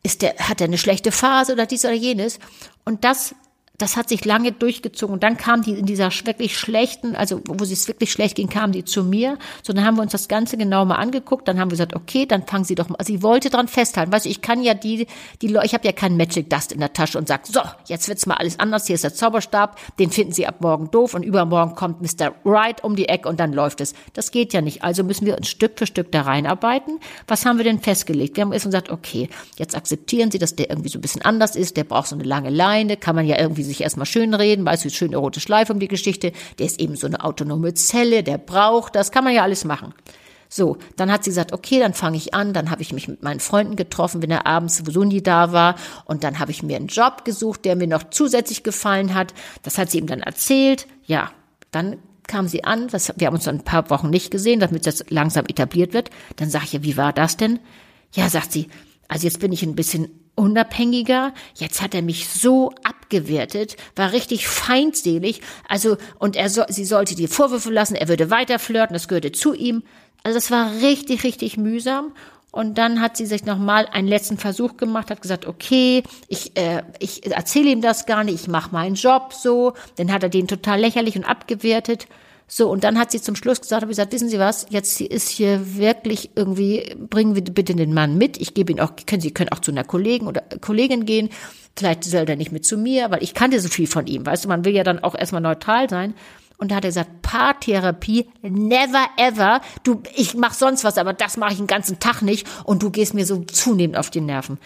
ist 0.03 0.21
der, 0.21 0.35
hat 0.37 0.61
er 0.61 0.67
eine 0.67 0.77
schlechte 0.77 1.11
Phase 1.11 1.53
oder 1.53 1.65
dies 1.65 1.85
oder 1.85 1.93
jenes. 1.93 2.39
Und 2.83 3.03
das 3.03 3.35
das 3.77 3.97
hat 3.97 4.09
sich 4.09 4.23
lange 4.25 4.51
durchgezogen. 4.51 5.13
Und 5.13 5.23
dann 5.23 5.37
kam 5.37 5.61
die 5.61 5.71
in 5.71 5.85
dieser 5.85 6.11
wirklich 6.25 6.57
schlechten, 6.57 7.15
also 7.15 7.41
wo 7.47 7.63
es 7.63 7.87
wirklich 7.87 8.11
schlecht 8.11 8.35
ging, 8.35 8.49
kam 8.49 8.71
die 8.71 8.85
zu 8.85 9.03
mir. 9.03 9.37
So, 9.63 9.73
dann 9.73 9.85
haben 9.85 9.95
wir 9.95 10.01
uns 10.01 10.11
das 10.11 10.27
Ganze 10.27 10.57
genau 10.57 10.85
mal 10.85 10.95
angeguckt. 10.95 11.47
Dann 11.47 11.59
haben 11.59 11.69
wir 11.69 11.73
gesagt, 11.73 11.95
okay, 11.95 12.25
dann 12.25 12.45
fangen 12.45 12.63
Sie 12.63 12.75
doch 12.75 12.89
mal. 12.89 12.97
Sie 13.03 13.21
wollte 13.21 13.49
dran 13.49 13.67
festhalten. 13.67 14.11
Weißt 14.11 14.25
du, 14.25 14.29
ich 14.29 14.41
kann 14.41 14.63
ja 14.63 14.73
die, 14.73 15.07
die, 15.41 15.57
ich 15.63 15.73
habe 15.73 15.85
ja 15.85 15.91
keinen 15.91 16.17
Magic 16.17 16.49
Dust 16.49 16.71
in 16.71 16.79
der 16.79 16.93
Tasche 16.93 17.17
und 17.17 17.27
sag, 17.27 17.45
so, 17.47 17.61
jetzt 17.87 18.07
wird's 18.07 18.25
mal 18.25 18.35
alles 18.35 18.59
anders. 18.59 18.87
Hier 18.87 18.95
ist 18.95 19.03
der 19.03 19.13
Zauberstab. 19.13 19.77
Den 19.99 20.09
finden 20.09 20.31
Sie 20.31 20.47
ab 20.47 20.61
morgen 20.61 20.89
doof 20.91 21.13
und 21.13 21.23
übermorgen 21.23 21.75
kommt 21.75 22.01
Mr. 22.01 22.33
Wright 22.43 22.83
um 22.83 22.95
die 22.95 23.09
Ecke 23.09 23.27
und 23.27 23.39
dann 23.39 23.51
läuft 23.51 23.81
es. 23.81 23.93
Das 24.13 24.31
geht 24.31 24.53
ja 24.53 24.61
nicht. 24.61 24.83
Also 24.83 25.03
müssen 25.03 25.25
wir 25.25 25.37
uns 25.37 25.49
Stück 25.49 25.77
für 25.77 25.85
Stück 25.85 26.11
da 26.11 26.21
reinarbeiten. 26.21 26.99
Was 27.27 27.45
haben 27.45 27.57
wir 27.57 27.63
denn 27.63 27.79
festgelegt? 27.79 28.37
Wir 28.37 28.43
haben 28.43 28.53
erst 28.53 28.65
gesagt, 28.65 28.89
okay, 28.89 29.29
jetzt 29.57 29.75
akzeptieren 29.75 30.31
Sie, 30.31 30.39
dass 30.39 30.55
der 30.55 30.69
irgendwie 30.69 30.89
so 30.89 30.97
ein 30.97 31.01
bisschen 31.01 31.23
anders 31.23 31.55
ist. 31.55 31.77
Der 31.77 31.83
braucht 31.83 32.07
so 32.07 32.15
eine 32.15 32.23
lange 32.23 32.49
Leine. 32.49 32.97
Kann 32.97 33.15
man 33.15 33.25
ja 33.25 33.37
irgendwie 33.39 33.64
sich 33.65 33.81
erstmal 33.81 34.05
schön 34.05 34.33
reden, 34.33 34.65
weißt 34.65 34.85
du, 34.85 34.89
schöne 34.89 35.17
rote 35.17 35.39
Schleife 35.39 35.73
um 35.73 35.79
die 35.79 35.87
Geschichte, 35.87 36.31
der 36.59 36.65
ist 36.65 36.79
eben 36.79 36.95
so 36.95 37.07
eine 37.07 37.23
autonome 37.23 37.73
Zelle, 37.73 38.23
der 38.23 38.37
braucht 38.37 38.95
das, 38.95 39.11
kann 39.11 39.23
man 39.23 39.33
ja 39.33 39.43
alles 39.43 39.65
machen. 39.65 39.93
So, 40.47 40.77
dann 40.95 41.11
hat 41.11 41.23
sie 41.23 41.31
gesagt, 41.31 41.53
okay, 41.53 41.79
dann 41.79 41.93
fange 41.93 42.17
ich 42.17 42.33
an, 42.33 42.53
dann 42.53 42.69
habe 42.69 42.81
ich 42.81 42.93
mich 42.93 43.07
mit 43.07 43.23
meinen 43.23 43.39
Freunden 43.39 43.75
getroffen, 43.75 44.21
wenn 44.21 44.31
er 44.31 44.45
abends 44.45 44.77
sowieso 44.77 45.03
nie 45.03 45.21
da 45.21 45.51
war 45.51 45.75
und 46.05 46.23
dann 46.23 46.39
habe 46.39 46.51
ich 46.51 46.63
mir 46.63 46.77
einen 46.77 46.87
Job 46.87 47.25
gesucht, 47.25 47.65
der 47.65 47.75
mir 47.75 47.87
noch 47.87 48.09
zusätzlich 48.09 48.63
gefallen 48.63 49.13
hat. 49.13 49.33
Das 49.63 49.77
hat 49.77 49.91
sie 49.91 49.97
ihm 49.97 50.07
dann 50.07 50.21
erzählt. 50.21 50.87
Ja, 51.05 51.31
dann 51.71 51.97
kam 52.27 52.47
sie 52.47 52.63
an, 52.63 52.87
das, 52.87 53.13
wir 53.17 53.27
haben 53.27 53.35
uns 53.35 53.45
dann 53.45 53.57
ein 53.57 53.63
paar 53.65 53.89
Wochen 53.89 54.09
nicht 54.09 54.31
gesehen, 54.31 54.59
damit 54.59 54.87
das 54.87 55.03
langsam 55.09 55.45
etabliert 55.45 55.93
wird. 55.93 56.09
Dann 56.37 56.49
sage 56.49 56.65
ich 56.65 56.73
ja, 56.73 56.83
wie 56.83 56.97
war 56.97 57.13
das 57.13 57.37
denn? 57.37 57.59
Ja, 58.13 58.29
sagt 58.29 58.51
sie, 58.51 58.67
also 59.07 59.25
jetzt 59.25 59.39
bin 59.39 59.51
ich 59.51 59.63
ein 59.63 59.75
bisschen 59.75 60.24
unabhängiger. 60.35 61.33
Jetzt 61.55 61.81
hat 61.81 61.95
er 61.95 62.01
mich 62.01 62.29
so 62.29 62.71
abgewertet, 62.83 63.77
war 63.95 64.11
richtig 64.11 64.47
feindselig. 64.47 65.41
Also, 65.67 65.97
und 66.19 66.35
er 66.35 66.49
so, 66.49 66.63
sie 66.67 66.85
sollte 66.85 67.15
die 67.15 67.27
Vorwürfe 67.27 67.71
lassen, 67.71 67.95
er 67.95 68.07
würde 68.07 68.29
weiter 68.29 68.59
flirten, 68.59 68.93
das 68.93 69.07
gehörte 69.07 69.31
zu 69.31 69.53
ihm. 69.53 69.83
Also, 70.23 70.37
das 70.37 70.51
war 70.51 70.71
richtig, 70.81 71.23
richtig 71.23 71.57
mühsam. 71.57 72.13
Und 72.51 72.77
dann 72.77 73.01
hat 73.01 73.17
sie 73.17 73.25
sich 73.25 73.43
nochmal 73.43 73.85
einen 73.91 74.07
letzten 74.07 74.37
Versuch 74.37 74.77
gemacht, 74.77 75.11
hat 75.11 75.21
gesagt, 75.21 75.45
okay, 75.45 76.03
ich, 76.29 76.55
äh, 76.55 76.83
ich 76.99 77.29
erzähle 77.29 77.69
ihm 77.69 77.81
das 77.81 78.05
gar 78.05 78.23
nicht, 78.23 78.35
ich 78.35 78.47
mache 78.47 78.71
meinen 78.71 78.95
Job 78.95 79.33
so. 79.33 79.73
Dann 79.97 80.09
hat 80.09 80.23
er 80.23 80.29
den 80.29 80.47
total 80.47 80.79
lächerlich 80.79 81.17
und 81.17 81.25
abgewertet. 81.25 82.07
So, 82.47 82.69
und 82.69 82.83
dann 82.83 82.99
hat 82.99 83.11
sie 83.11 83.21
zum 83.21 83.35
Schluss 83.35 83.59
gesagt, 83.59 83.81
habe 83.81 83.89
gesagt, 83.89 84.13
wissen 84.13 84.29
Sie 84.29 84.37
was, 84.37 84.67
jetzt 84.69 85.01
ist 85.01 85.29
hier 85.29 85.77
wirklich 85.77 86.31
irgendwie, 86.35 86.95
bringen 86.97 87.33
wir 87.33 87.43
bitte 87.43 87.73
den 87.73 87.93
Mann 87.93 88.17
mit. 88.17 88.39
Ich 88.39 88.53
gebe 88.53 88.71
ihn 88.71 88.79
auch, 88.79 88.91
können 89.07 89.21
Sie 89.21 89.31
können 89.31 89.51
auch 89.51 89.59
zu 89.59 89.71
einer 89.71 89.83
Kollegen 89.83 90.27
oder 90.27 90.43
Kollegin 90.61 91.05
gehen. 91.05 91.29
Vielleicht 91.75 92.03
soll 92.03 92.29
er 92.29 92.35
nicht 92.35 92.51
mit 92.51 92.65
zu 92.65 92.77
mir, 92.77 93.09
weil 93.09 93.23
ich 93.23 93.33
kannte 93.33 93.59
so 93.59 93.67
viel 93.67 93.87
von 93.87 94.05
ihm. 94.05 94.25
Weißt 94.25 94.45
du, 94.45 94.49
man 94.49 94.63
will 94.63 94.75
ja 94.75 94.83
dann 94.83 95.03
auch 95.03 95.15
erstmal 95.15 95.41
neutral 95.41 95.89
sein. 95.89 96.13
Und 96.57 96.71
da 96.71 96.75
hat 96.75 96.85
er 96.85 96.89
gesagt, 96.89 97.21
Paartherapie, 97.21 98.29
never 98.43 99.05
ever. 99.17 99.59
Du, 99.83 100.01
ich 100.15 100.35
mach 100.35 100.53
sonst 100.53 100.83
was, 100.83 100.97
aber 100.97 101.13
das 101.13 101.37
mache 101.37 101.51
ich 101.51 101.57
den 101.57 101.67
ganzen 101.67 101.99
Tag 101.99 102.21
nicht. 102.21 102.47
Und 102.63 102.83
du 102.83 102.91
gehst 102.91 103.13
mir 103.13 103.25
so 103.25 103.43
zunehmend 103.43 103.97
auf 103.97 104.09
die 104.09 104.21
Nerven. 104.21 104.59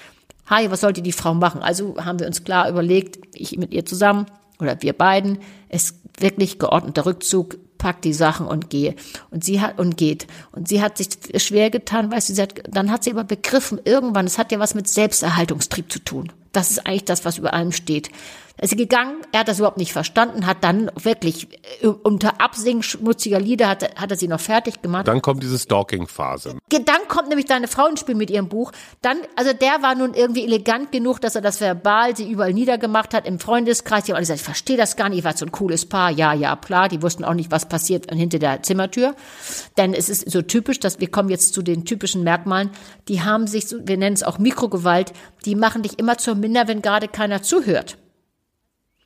Hi, 0.48 0.70
was 0.70 0.82
sollte 0.82 1.02
die 1.02 1.12
Frau 1.12 1.34
machen? 1.34 1.62
Also 1.62 1.96
haben 2.04 2.20
wir 2.20 2.28
uns 2.28 2.44
klar 2.44 2.70
überlegt, 2.70 3.20
ich 3.34 3.58
mit 3.58 3.74
ihr 3.74 3.86
zusammen 3.86 4.26
oder 4.60 4.82
wir 4.82 4.94
beiden, 4.94 5.40
es 5.70 5.96
wirklich 6.20 6.60
geordneter 6.60 7.06
Rückzug, 7.06 7.58
pack 7.80 8.04
die 8.04 8.14
Sachen 8.14 8.46
und 8.46 8.70
gehe. 8.70 8.94
Und 9.32 9.44
sie 9.44 9.60
hat, 9.60 9.80
und 9.80 9.98
geht. 9.98 10.28
Und 10.52 10.68
sie 10.68 10.84
hat 10.84 11.00
sich 11.00 11.10
schwer 11.38 11.72
getan, 11.72 12.12
weißt 12.12 12.30
du, 12.30 12.36
sie 12.36 12.42
hat, 12.44 12.54
dann 12.70 12.92
hat 12.92 13.04
sie 13.04 13.12
aber 13.12 13.24
begriffen, 13.24 13.80
irgendwann, 13.84 14.28
es 14.28 14.38
hat 14.38 14.52
ja 14.52 14.60
was 14.60 14.76
mit 14.76 14.88
Selbsterhaltungstrieb 14.88 15.92
zu 15.92 15.98
tun. 15.98 16.32
Das 16.52 16.70
ist 16.70 16.86
eigentlich 16.86 17.06
das, 17.06 17.26
was 17.26 17.40
über 17.40 17.54
allem 17.54 17.72
steht. 17.72 18.12
Er 18.62 18.66
ist 18.66 18.76
gegangen, 18.76 19.22
er 19.32 19.40
hat 19.40 19.48
das 19.48 19.60
überhaupt 19.60 19.78
nicht 19.78 19.94
verstanden, 19.94 20.46
hat 20.46 20.66
dann 20.66 20.92
wirklich 21.02 21.48
äh, 21.82 21.88
unter 21.88 22.42
Absingen 22.42 22.84
schmutziger 22.84 23.40
Lieder 23.40 23.70
hat, 23.70 23.98
hat 23.98 24.12
er 24.12 24.18
sie 24.18 24.28
noch 24.28 24.42
fertig 24.42 24.82
gemacht. 24.82 25.08
Dann 25.08 25.22
kommt 25.22 25.42
diese 25.42 25.58
Stalking-Phase. 25.58 26.58
Dann 26.70 27.08
kommt 27.08 27.30
nämlich 27.30 27.46
deine 27.46 27.70
Frau 27.70 27.88
ins 27.88 28.02
Spiel 28.02 28.16
mit 28.16 28.30
ihrem 28.30 28.50
Buch. 28.50 28.74
Dann, 29.02 29.20
also 29.38 29.54
der 29.54 29.82
war 29.82 29.96
nun 29.96 30.14
irgendwie 30.14 30.44
elegant 30.44 30.92
genug, 30.92 31.22
dass 31.22 31.36
er 31.36 31.42
das 31.42 31.62
verbal 31.62 32.18
sie 32.18 32.30
überall 32.30 32.52
niedergemacht 32.52 33.14
hat 33.14 33.26
im 33.26 33.40
Freundeskreis. 33.40 34.04
Die 34.04 34.12
haben 34.12 34.18
alle 34.18 34.24
gesagt, 34.24 34.42
ich 34.42 34.46
verstehe 34.46 34.76
das 34.76 34.98
gar 34.98 35.08
nicht, 35.08 35.20
ihr 35.20 35.24
wart 35.24 35.38
so 35.38 35.46
ein 35.46 35.54
cooles 35.54 35.86
Paar. 35.88 36.12
Ja, 36.12 36.34
ja, 36.34 36.58
klar. 36.58 36.90
Die 36.90 37.02
wussten 37.02 37.24
auch 37.24 37.36
nicht, 37.36 37.52
was 37.52 37.70
passiert 37.70 38.14
hinter 38.14 38.40
der 38.40 38.62
Zimmertür. 38.64 39.16
Denn 39.78 39.94
es 39.94 40.10
ist 40.10 40.30
so 40.30 40.42
typisch, 40.42 40.82
dass 40.82 41.00
wir 41.00 41.10
kommen 41.10 41.30
jetzt 41.30 41.54
zu 41.54 41.62
den 41.62 41.86
typischen 41.86 42.26
Merkmalen. 42.26 42.72
Die 43.08 43.22
haben 43.22 43.48
sich, 43.48 43.68
wir 43.72 43.96
nennen 43.96 44.16
es 44.16 44.24
auch 44.24 44.38
Mikrogewalt, 44.38 45.14
die 45.46 45.56
machen 45.56 45.82
dich 45.82 45.98
immer 45.98 46.18
zur 46.18 46.36
Minder, 46.36 46.68
wenn 46.68 46.82
gerade 46.82 47.08
keiner 47.08 47.42
zuhört. 47.42 47.98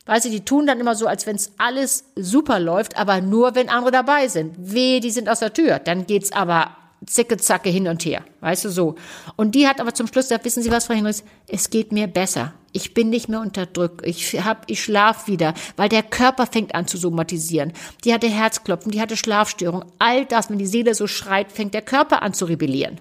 Weißt 0.05 0.25
du, 0.25 0.29
die 0.29 0.43
tun 0.43 0.67
dann 0.67 0.79
immer 0.79 0.95
so, 0.95 1.07
als 1.07 1.25
wenn 1.25 1.37
es 1.37 1.53
alles 1.57 2.05
super 2.15 2.59
läuft, 2.59 2.97
aber 2.97 3.21
nur, 3.21 3.55
wenn 3.55 3.69
andere 3.69 3.91
dabei 3.91 4.27
sind. 4.27 4.55
Weh, 4.57 4.99
die 4.99 5.11
sind 5.11 5.29
aus 5.29 5.39
der 5.39 5.53
Tür. 5.53 5.79
Dann 5.79 6.05
geht's 6.05 6.31
aber 6.33 6.75
zicke 7.05 7.37
zacke 7.37 7.69
hin 7.69 7.87
und 7.87 8.03
her. 8.05 8.23
Weißt 8.41 8.65
du, 8.65 8.69
so. 8.69 8.95
Und 9.35 9.55
die 9.55 9.67
hat 9.67 9.79
aber 9.79 9.93
zum 9.93 10.07
Schluss 10.07 10.25
gesagt, 10.25 10.45
wissen 10.45 10.63
Sie 10.63 10.71
was, 10.71 10.85
Frau 10.85 10.93
Hinrichs? 10.93 11.23
Es 11.47 11.69
geht 11.69 11.91
mir 11.91 12.07
besser. 12.07 12.53
Ich 12.71 12.93
bin 12.93 13.09
nicht 13.09 13.29
mehr 13.29 13.39
unterdrückt. 13.39 14.05
Ich 14.05 14.43
hab, 14.43 14.69
ich 14.69 14.83
schlaf 14.83 15.27
wieder, 15.27 15.53
weil 15.75 15.89
der 15.89 16.03
Körper 16.03 16.47
fängt 16.47 16.75
an 16.75 16.87
zu 16.87 16.97
somatisieren. 16.97 17.73
Die 18.03 18.13
hatte 18.13 18.27
Herzklopfen, 18.27 18.91
die 18.91 19.01
hatte 19.01 19.17
Schlafstörungen. 19.17 19.87
All 19.99 20.25
das, 20.25 20.49
wenn 20.49 20.57
die 20.57 20.65
Seele 20.65 20.95
so 20.95 21.07
schreit, 21.07 21.51
fängt 21.51 21.73
der 21.73 21.81
Körper 21.81 22.23
an 22.23 22.33
zu 22.33 22.45
rebellieren. 22.45 22.99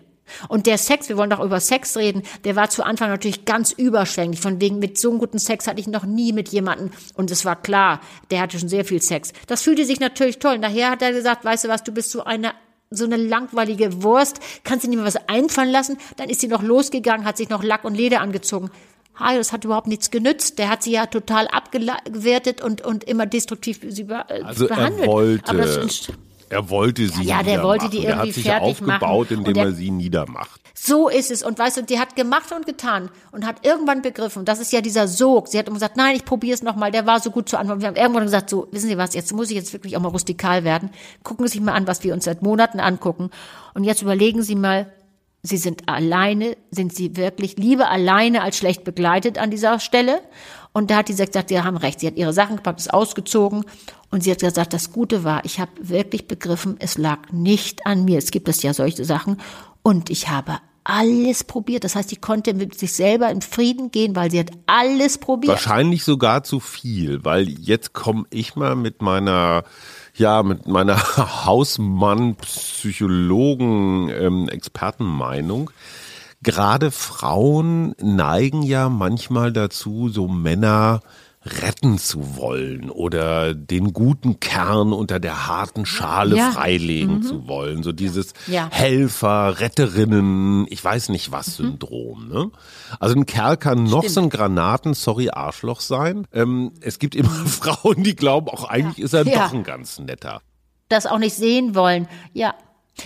Und 0.48 0.66
der 0.66 0.78
Sex, 0.78 1.08
wir 1.08 1.16
wollen 1.16 1.30
doch 1.30 1.40
über 1.40 1.60
Sex 1.60 1.96
reden, 1.96 2.22
der 2.44 2.56
war 2.56 2.70
zu 2.70 2.82
Anfang 2.82 3.10
natürlich 3.10 3.44
ganz 3.44 3.72
überschwänglich. 3.72 4.40
Von 4.40 4.60
wegen, 4.60 4.78
mit 4.78 4.98
so 4.98 5.10
einem 5.10 5.18
guten 5.18 5.38
Sex 5.38 5.66
hatte 5.66 5.80
ich 5.80 5.86
noch 5.86 6.04
nie 6.04 6.32
mit 6.32 6.48
jemandem. 6.48 6.90
Und 7.14 7.30
es 7.30 7.44
war 7.44 7.60
klar, 7.60 8.00
der 8.30 8.40
hatte 8.40 8.58
schon 8.58 8.68
sehr 8.68 8.84
viel 8.84 9.02
Sex. 9.02 9.32
Das 9.46 9.62
fühlte 9.62 9.84
sich 9.84 10.00
natürlich 10.00 10.38
toll. 10.38 10.58
Nachher 10.58 10.90
hat 10.90 11.02
er 11.02 11.12
gesagt, 11.12 11.44
weißt 11.44 11.64
du 11.64 11.68
was, 11.68 11.84
du 11.84 11.92
bist 11.92 12.10
so 12.10 12.24
eine 12.24 12.52
so 12.94 13.06
eine 13.06 13.16
langweilige 13.16 14.02
Wurst, 14.02 14.38
kannst 14.64 14.84
du 14.84 14.90
nicht 14.90 14.98
mehr 14.98 15.06
was 15.06 15.16
einfallen 15.26 15.70
lassen? 15.70 15.96
Dann 16.18 16.28
ist 16.28 16.42
sie 16.42 16.48
noch 16.48 16.62
losgegangen, 16.62 17.24
hat 17.26 17.38
sich 17.38 17.48
noch 17.48 17.62
Lack 17.62 17.84
und 17.84 17.94
Leder 17.94 18.20
angezogen. 18.20 18.70
Hajo, 19.14 19.38
das 19.38 19.52
hat 19.52 19.64
überhaupt 19.64 19.88
nichts 19.88 20.10
genützt. 20.10 20.58
Der 20.58 20.70
hat 20.70 20.82
sie 20.82 20.92
ja 20.92 21.06
total 21.06 21.48
abgewertet 21.48 22.62
und, 22.62 22.82
und 22.82 23.04
immer 23.04 23.26
destruktiv 23.26 23.80
sie 23.86 24.02
äh, 24.02 24.42
also 24.42 24.68
behandelt. 24.68 25.02
Er 25.02 25.06
wollte, 25.08 25.50
er 26.52 26.68
wollte 26.68 27.08
sie 27.08 27.22
ja, 27.24 27.38
ja 27.38 27.42
der 27.42 27.62
wollte 27.62 27.88
die 27.88 28.04
irgendwie 28.04 28.10
er 28.10 28.18
hat 28.18 28.32
sich 28.32 28.44
fertig 28.44 28.68
aufgebaut, 28.68 29.30
machen. 29.30 29.38
indem 29.38 29.54
der, 29.54 29.64
er 29.64 29.72
sie 29.72 29.90
niedermacht. 29.90 30.60
So 30.74 31.08
ist 31.08 31.30
es. 31.30 31.42
Und 31.42 31.58
weißt 31.58 31.78
du, 31.78 31.82
die 31.82 31.98
hat 31.98 32.16
gemacht 32.16 32.52
und 32.52 32.66
getan 32.66 33.08
und 33.30 33.46
hat 33.46 33.64
irgendwann 33.64 34.02
begriffen, 34.02 34.44
das 34.44 34.58
ist 34.58 34.72
ja 34.72 34.80
dieser 34.80 35.08
Sog. 35.08 35.48
Sie 35.48 35.58
hat 35.58 35.66
immer 35.66 35.76
gesagt, 35.76 35.96
nein, 35.96 36.16
ich 36.16 36.24
probiere 36.24 36.54
es 36.54 36.62
nochmal, 36.62 36.90
der 36.90 37.06
war 37.06 37.20
so 37.20 37.30
gut 37.30 37.48
zu 37.48 37.56
antworten. 37.56 37.80
Wir 37.80 37.88
haben 37.88 37.96
irgendwann 37.96 38.24
gesagt, 38.24 38.50
so, 38.50 38.68
wissen 38.70 38.88
Sie 38.88 38.98
was, 38.98 39.14
jetzt 39.14 39.32
muss 39.32 39.50
ich 39.50 39.56
jetzt 39.56 39.72
wirklich 39.72 39.96
auch 39.96 40.00
mal 40.00 40.08
rustikal 40.08 40.64
werden. 40.64 40.90
Gucken 41.22 41.46
Sie 41.46 41.52
sich 41.52 41.60
mal 41.60 41.72
an, 41.72 41.86
was 41.86 42.02
wir 42.04 42.12
uns 42.12 42.24
seit 42.24 42.42
Monaten 42.42 42.80
angucken. 42.80 43.30
Und 43.74 43.84
jetzt 43.84 44.02
überlegen 44.02 44.42
Sie 44.42 44.56
mal, 44.56 44.92
Sie 45.44 45.56
sind 45.56 45.88
alleine, 45.88 46.56
sind 46.70 46.94
Sie 46.94 47.16
wirklich 47.16 47.56
lieber 47.56 47.90
alleine 47.90 48.42
als 48.42 48.58
schlecht 48.58 48.84
begleitet 48.84 49.38
an 49.38 49.50
dieser 49.50 49.80
Stelle? 49.80 50.20
Und 50.72 50.90
da 50.90 50.96
hat 50.98 51.08
die 51.08 51.12
gesagt, 51.12 51.48
Sie 51.48 51.60
haben 51.60 51.76
recht. 51.76 52.00
Sie 52.00 52.06
hat 52.06 52.16
ihre 52.16 52.32
Sachen 52.32 52.56
gepackt, 52.56 52.80
ist 52.80 52.92
ausgezogen 52.92 53.64
und 54.10 54.22
sie 54.22 54.30
hat 54.30 54.40
gesagt, 54.40 54.74
das 54.74 54.92
Gute 54.92 55.24
war, 55.24 55.44
ich 55.44 55.58
habe 55.58 55.70
wirklich 55.80 56.28
begriffen, 56.28 56.76
es 56.78 56.98
lag 56.98 57.18
nicht 57.32 57.86
an 57.86 58.04
mir. 58.04 58.18
Es 58.18 58.30
gibt 58.30 58.46
es 58.48 58.62
ja 58.62 58.74
solche 58.74 59.06
Sachen. 59.06 59.38
Und 59.82 60.10
ich 60.10 60.28
habe 60.28 60.58
alles 60.84 61.44
probiert. 61.44 61.84
Das 61.84 61.94
heißt, 61.94 62.10
sie 62.10 62.16
konnte 62.16 62.54
mit 62.54 62.78
sich 62.78 62.92
selber 62.92 63.30
in 63.30 63.40
Frieden 63.40 63.90
gehen, 63.90 64.14
weil 64.14 64.30
sie 64.30 64.40
hat 64.40 64.50
alles 64.66 65.16
probiert. 65.16 65.52
Wahrscheinlich 65.52 66.04
sogar 66.04 66.44
zu 66.44 66.60
viel, 66.60 67.24
weil 67.24 67.48
jetzt 67.48 67.94
komme 67.94 68.24
ich 68.30 68.56
mal 68.56 68.76
mit 68.76 69.00
meiner 69.00 69.64
ja 70.14 70.42
mit 70.42 70.66
meiner 70.66 70.96
Hausmann 71.46 72.34
Psychologen 72.36 74.10
ähm, 74.10 74.48
gerade 76.42 76.90
Frauen 76.90 77.94
neigen 78.00 78.62
ja 78.62 78.88
manchmal 78.88 79.52
dazu, 79.52 80.08
so 80.08 80.28
Männer 80.28 81.00
retten 81.44 81.98
zu 81.98 82.36
wollen 82.36 82.88
oder 82.88 83.52
den 83.52 83.92
guten 83.92 84.38
Kern 84.38 84.92
unter 84.92 85.18
der 85.18 85.48
harten 85.48 85.86
Schale 85.86 86.36
ja. 86.36 86.52
freilegen 86.52 87.16
mhm. 87.16 87.22
zu 87.22 87.48
wollen. 87.48 87.82
So 87.82 87.90
dieses 87.90 88.32
ja. 88.46 88.68
Helfer, 88.70 89.58
Retterinnen, 89.58 90.66
ich 90.70 90.84
weiß 90.84 91.08
nicht 91.08 91.32
was 91.32 91.58
mhm. 91.58 91.64
Syndrom. 91.64 92.28
Ne? 92.28 92.50
Also 93.00 93.16
ein 93.16 93.26
Kerl 93.26 93.56
kann 93.56 93.82
noch 93.82 94.02
Stimmt. 94.02 94.14
so 94.14 94.20
ein 94.22 94.30
Granaten, 94.30 94.94
sorry, 94.94 95.30
Arschloch 95.30 95.80
sein. 95.80 96.26
Ähm, 96.32 96.72
es 96.80 97.00
gibt 97.00 97.16
immer 97.16 97.30
Frauen, 97.46 98.04
die 98.04 98.14
glauben, 98.14 98.48
auch 98.48 98.64
eigentlich 98.64 98.98
ja. 98.98 99.04
ist 99.04 99.14
er 99.14 99.24
doch 99.24 99.52
ein 99.52 99.64
ganz 99.64 99.98
netter. 99.98 100.42
Das 100.88 101.06
auch 101.06 101.18
nicht 101.18 101.34
sehen 101.34 101.74
wollen. 101.74 102.06
Ja, 102.34 102.54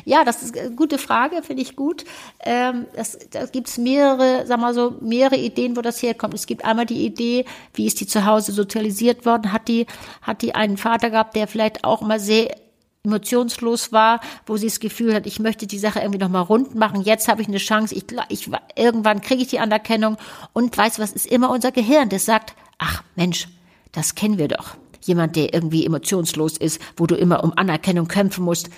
ja, 0.05 0.25
das 0.25 0.43
ist 0.43 0.57
eine 0.59 0.73
gute 0.73 0.99
Frage, 0.99 1.43
finde 1.43 1.63
ich 1.63 1.77
gut. 1.77 2.05
Ähm, 2.41 2.87
da 3.31 3.47
gibt 3.47 3.69
es 3.69 3.79
mehrere, 3.79 4.47
sag 4.47 4.61
mal 4.61 4.75
so, 4.75 4.97
mehrere 5.01 5.37
Ideen, 5.37 5.77
wo 5.77 5.81
das 5.81 6.03
herkommt. 6.03 6.35
Es 6.35 6.47
gibt 6.47 6.65
einmal 6.65 6.87
die 6.87 7.05
Idee, 7.05 7.45
wie 7.75 7.87
ist 7.87 8.01
die 8.01 8.07
zu 8.07 8.25
Hause 8.27 8.53
sozialisiert 8.53 9.27
worden? 9.27 9.53
Hat 9.53 9.69
die, 9.69 9.87
hat 10.23 10.43
die 10.43 10.55
einen 10.55 10.77
Vater 10.77 11.11
gehabt, 11.11 11.37
der 11.37 11.47
vielleicht 11.47 11.85
auch 11.85 12.03
mal 12.03 12.21
sehr 12.21 12.57
emotionslos 13.05 13.93
war, 13.93 14.21
wo 14.47 14.57
sie 14.57 14.67
das 14.67 14.81
Gefühl 14.81 15.15
hat, 15.15 15.27
ich 15.27 15.39
möchte 15.39 15.67
die 15.69 15.79
Sache 15.79 16.01
irgendwie 16.01 16.19
nochmal 16.19 16.43
rund 16.43 16.75
machen. 16.75 17.03
Jetzt 17.03 17.29
habe 17.29 17.41
ich 17.41 17.49
eine 17.49 17.59
Chance. 17.59 17.95
Ich, 17.95 18.05
ich 18.29 18.51
irgendwann 18.75 19.21
kriege 19.21 19.43
ich 19.43 19.49
die 19.49 19.61
Anerkennung. 19.61 20.17
Und 20.53 20.77
weißt 20.77 20.99
du 20.99 21.03
was? 21.03 21.13
Ist 21.13 21.27
immer 21.27 21.51
unser 21.51 21.71
Gehirn, 21.71 22.09
das 22.09 22.25
sagt, 22.25 22.55
ach 22.79 23.05
Mensch, 23.15 23.49
das 23.93 24.17
kennen 24.17 24.39
wir 24.39 24.49
doch. 24.49 24.77
Jemand, 25.03 25.37
der 25.37 25.55
irgendwie 25.55 25.87
emotionslos 25.87 26.57
ist, 26.57 26.81
wo 26.97 27.07
du 27.07 27.15
immer 27.15 27.45
um 27.45 27.57
Anerkennung 27.57 28.09
kämpfen 28.09 28.45
musst 28.45 28.71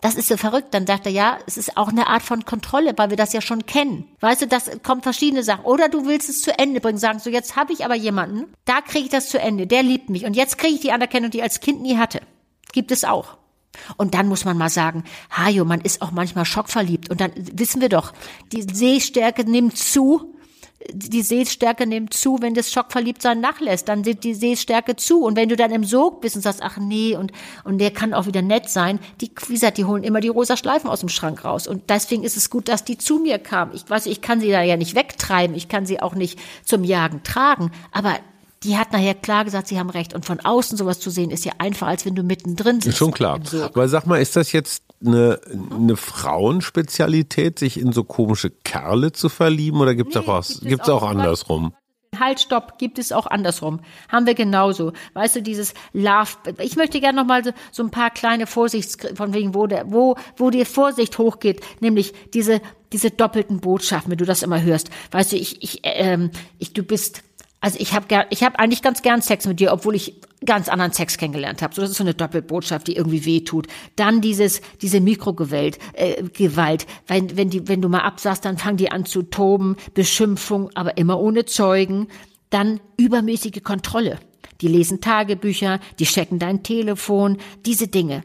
das 0.00 0.14
ist 0.14 0.28
so 0.28 0.36
verrückt. 0.36 0.72
Dann 0.72 0.86
sagt 0.86 1.06
er, 1.06 1.12
ja, 1.12 1.38
es 1.46 1.56
ist 1.56 1.76
auch 1.76 1.88
eine 1.88 2.06
Art 2.06 2.22
von 2.22 2.44
Kontrolle, 2.44 2.94
weil 2.96 3.10
wir 3.10 3.16
das 3.16 3.32
ja 3.32 3.40
schon 3.40 3.66
kennen. 3.66 4.04
Weißt 4.20 4.42
du, 4.42 4.46
das 4.46 4.70
kommt 4.82 5.02
verschiedene 5.02 5.42
Sachen. 5.42 5.64
Oder 5.64 5.88
du 5.88 6.06
willst 6.06 6.28
es 6.28 6.42
zu 6.42 6.56
Ende 6.58 6.80
bringen, 6.80 6.98
sagen, 6.98 7.18
so 7.18 7.30
jetzt 7.30 7.56
habe 7.56 7.72
ich 7.72 7.84
aber 7.84 7.94
jemanden, 7.94 8.52
da 8.64 8.80
kriege 8.80 9.06
ich 9.06 9.10
das 9.10 9.28
zu 9.28 9.38
Ende, 9.38 9.66
der 9.66 9.82
liebt 9.82 10.10
mich. 10.10 10.24
Und 10.24 10.36
jetzt 10.36 10.58
kriege 10.58 10.74
ich 10.74 10.80
die 10.80 10.92
Anerkennung, 10.92 11.30
die 11.30 11.38
ich 11.38 11.44
als 11.44 11.60
Kind 11.60 11.80
nie 11.82 11.96
hatte. 11.96 12.20
Gibt 12.72 12.92
es 12.92 13.04
auch. 13.04 13.38
Und 13.96 14.14
dann 14.14 14.28
muss 14.28 14.44
man 14.44 14.56
mal 14.56 14.70
sagen, 14.70 15.04
Hajo, 15.30 15.64
man 15.64 15.80
ist 15.80 16.02
auch 16.02 16.10
manchmal 16.10 16.44
schockverliebt. 16.44 17.10
Und 17.10 17.20
dann 17.20 17.32
wissen 17.36 17.80
wir 17.80 17.88
doch, 17.88 18.12
die 18.52 18.62
Sehstärke 18.62 19.44
nimmt 19.44 19.76
zu, 19.76 20.35
die 20.92 21.22
Sehstärke 21.22 21.86
nimmt 21.86 22.14
zu, 22.14 22.38
wenn 22.40 22.54
das 22.54 22.72
Schockverliebtsein 22.72 23.40
nachlässt, 23.40 23.88
dann 23.88 24.02
nimmt 24.02 24.24
die 24.24 24.34
Sehstärke 24.34 24.96
zu. 24.96 25.22
Und 25.22 25.36
wenn 25.36 25.48
du 25.48 25.56
dann 25.56 25.70
im 25.72 25.84
Sog 25.84 26.20
bist 26.20 26.36
und 26.36 26.42
sagst, 26.42 26.62
ach 26.62 26.76
nee, 26.78 27.16
und, 27.16 27.32
und 27.64 27.78
der 27.78 27.90
kann 27.90 28.14
auch 28.14 28.26
wieder 28.26 28.42
nett 28.42 28.68
sein, 28.68 28.98
die, 29.20 29.30
wie 29.46 29.54
gesagt, 29.54 29.78
die 29.78 29.84
holen 29.84 30.04
immer 30.04 30.20
die 30.20 30.28
rosa 30.28 30.56
Schleifen 30.56 30.88
aus 30.88 31.00
dem 31.00 31.08
Schrank 31.08 31.44
raus. 31.44 31.66
Und 31.66 31.90
deswegen 31.90 32.24
ist 32.24 32.36
es 32.36 32.50
gut, 32.50 32.68
dass 32.68 32.84
die 32.84 32.98
zu 32.98 33.18
mir 33.18 33.38
kam. 33.38 33.70
Ich 33.74 33.88
weiß, 33.88 34.06
ich 34.06 34.20
kann 34.20 34.40
sie 34.40 34.50
da 34.50 34.62
ja 34.62 34.76
nicht 34.76 34.94
wegtreiben, 34.94 35.56
ich 35.56 35.68
kann 35.68 35.86
sie 35.86 36.00
auch 36.00 36.14
nicht 36.14 36.38
zum 36.64 36.84
Jagen 36.84 37.22
tragen, 37.22 37.70
aber 37.92 38.16
die 38.62 38.76
hat 38.76 38.92
nachher 38.92 39.14
klar 39.14 39.44
gesagt, 39.44 39.68
sie 39.68 39.78
haben 39.78 39.90
recht. 39.90 40.14
Und 40.14 40.24
von 40.24 40.40
außen 40.40 40.76
sowas 40.76 40.98
zu 40.98 41.10
sehen, 41.10 41.30
ist 41.30 41.44
ja 41.44 41.52
einfacher, 41.58 41.90
als 41.90 42.04
wenn 42.04 42.14
du 42.14 42.22
mittendrin 42.22 42.80
sitzt. 42.80 42.98
Schon 42.98 43.12
klar. 43.12 43.40
Aber 43.62 43.88
sag 43.88 44.06
mal, 44.06 44.20
ist 44.20 44.34
das 44.34 44.52
jetzt 44.52 44.82
eine, 45.04 45.40
eine 45.70 45.96
Frauenspezialität, 45.96 47.58
sich 47.58 47.78
in 47.78 47.92
so 47.92 48.04
komische 48.04 48.50
Kerle 48.50 49.12
zu 49.12 49.28
verlieben 49.28 49.80
oder 49.80 49.94
gibt's 49.94 50.14
nee, 50.14 50.22
auch 50.22 50.28
was, 50.28 50.60
gibt 50.60 50.82
es 50.82 50.88
auch, 50.88 51.02
auch 51.02 51.08
andersrum? 51.08 51.72
Halt, 52.18 52.40
stopp, 52.40 52.78
gibt 52.78 52.98
es 52.98 53.12
auch 53.12 53.26
andersrum. 53.26 53.80
Haben 54.08 54.26
wir 54.26 54.34
genauso. 54.34 54.92
Weißt 55.14 55.36
du, 55.36 55.42
dieses 55.42 55.74
Love, 55.92 56.30
ich 56.58 56.76
möchte 56.76 57.00
gerne 57.00 57.20
nochmal 57.20 57.44
so, 57.44 57.50
so 57.72 57.82
ein 57.82 57.90
paar 57.90 58.10
kleine 58.10 58.46
Vorsichts, 58.46 58.96
von 59.14 59.34
wegen, 59.34 59.54
wo 59.54 59.66
der, 59.66 59.90
wo, 59.92 60.16
wo 60.36 60.50
die 60.50 60.64
Vorsicht 60.64 61.18
hochgeht, 61.18 61.60
nämlich 61.80 62.14
diese, 62.32 62.60
diese 62.92 63.10
doppelten 63.10 63.60
Botschaften, 63.60 64.10
wenn 64.10 64.18
du 64.18 64.24
das 64.24 64.42
immer 64.42 64.62
hörst. 64.62 64.90
Weißt 65.10 65.32
du, 65.32 65.36
ich, 65.36 65.62
ich, 65.62 65.80
ähm, 65.82 66.30
ich, 66.58 66.72
du 66.72 66.82
bist, 66.82 67.22
also 67.60 67.78
ich 67.80 67.94
habe 67.94 68.26
ich 68.30 68.42
hab 68.42 68.58
eigentlich 68.58 68.82
ganz 68.82 69.02
gern 69.02 69.22
Sex 69.22 69.46
mit 69.46 69.60
dir, 69.60 69.72
obwohl 69.72 69.94
ich 69.94 70.20
ganz 70.44 70.68
anderen 70.68 70.92
Sex 70.92 71.16
kennengelernt 71.16 71.62
habe. 71.62 71.74
So 71.74 71.82
das 71.82 71.90
ist 71.90 71.96
so 71.96 72.04
eine 72.04 72.14
Doppelbotschaft, 72.14 72.86
die 72.86 72.96
irgendwie 72.96 73.24
weh 73.24 73.40
tut. 73.40 73.66
Dann 73.96 74.20
dieses 74.20 74.60
diese 74.82 75.00
Mikrogewalt, 75.00 75.78
äh, 75.94 76.22
Gewalt. 76.22 76.86
Wenn 77.06 77.36
wenn 77.36 77.50
die 77.50 77.66
wenn 77.68 77.82
du 77.82 77.88
mal 77.88 78.00
absagst, 78.00 78.44
dann 78.44 78.58
fangen 78.58 78.76
die 78.76 78.92
an 78.92 79.06
zu 79.06 79.22
toben, 79.22 79.76
Beschimpfung, 79.94 80.70
aber 80.74 80.96
immer 80.96 81.18
ohne 81.18 81.46
Zeugen. 81.46 82.08
Dann 82.50 82.80
übermäßige 82.96 83.62
Kontrolle. 83.62 84.18
Die 84.60 84.68
lesen 84.68 85.00
Tagebücher, 85.00 85.80
die 85.98 86.04
checken 86.04 86.38
dein 86.38 86.62
Telefon, 86.62 87.38
diese 87.64 87.88
Dinge. 87.88 88.22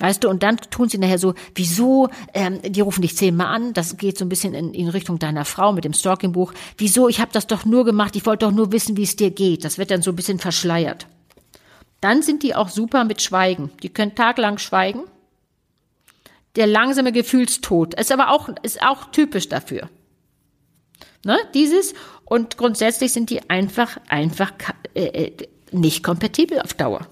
Weißt 0.00 0.24
du, 0.24 0.30
und 0.30 0.42
dann 0.42 0.56
tun 0.56 0.88
sie 0.88 0.96
nachher 0.96 1.18
so, 1.18 1.34
wieso, 1.54 2.08
ähm, 2.32 2.60
die 2.62 2.80
rufen 2.80 3.02
dich 3.02 3.16
zehnmal 3.16 3.48
an, 3.48 3.74
das 3.74 3.98
geht 3.98 4.16
so 4.16 4.24
ein 4.24 4.30
bisschen 4.30 4.54
in, 4.54 4.72
in 4.72 4.88
Richtung 4.88 5.18
deiner 5.18 5.44
Frau 5.44 5.72
mit 5.72 5.84
dem 5.84 5.92
Stalking-Buch, 5.92 6.54
wieso, 6.78 7.08
ich 7.08 7.20
habe 7.20 7.32
das 7.32 7.46
doch 7.46 7.66
nur 7.66 7.84
gemacht, 7.84 8.16
ich 8.16 8.24
wollte 8.24 8.46
doch 8.46 8.52
nur 8.52 8.72
wissen, 8.72 8.96
wie 8.96 9.02
es 9.02 9.16
dir 9.16 9.30
geht. 9.30 9.62
Das 9.62 9.76
wird 9.76 9.90
dann 9.90 10.00
so 10.00 10.10
ein 10.10 10.16
bisschen 10.16 10.38
verschleiert. 10.38 11.06
Dann 12.00 12.22
sind 12.22 12.42
die 12.42 12.54
auch 12.54 12.70
super 12.70 13.04
mit 13.04 13.20
Schweigen. 13.20 13.70
Die 13.82 13.90
können 13.90 14.14
taglang 14.14 14.56
schweigen. 14.56 15.02
Der 16.56 16.66
langsame 16.66 17.12
Gefühlstod 17.12 17.92
ist 17.94 18.10
aber 18.10 18.30
auch, 18.30 18.48
ist 18.62 18.82
auch 18.82 19.10
typisch 19.10 19.48
dafür. 19.50 19.90
Ne, 21.26 21.38
dieses. 21.52 21.92
Und 22.24 22.56
grundsätzlich 22.56 23.12
sind 23.12 23.28
die 23.28 23.50
einfach, 23.50 23.98
einfach 24.08 24.52
äh, 24.94 25.26
äh, 25.26 25.48
nicht 25.72 26.02
kompatibel 26.02 26.58
auf 26.60 26.72
Dauer. 26.72 27.06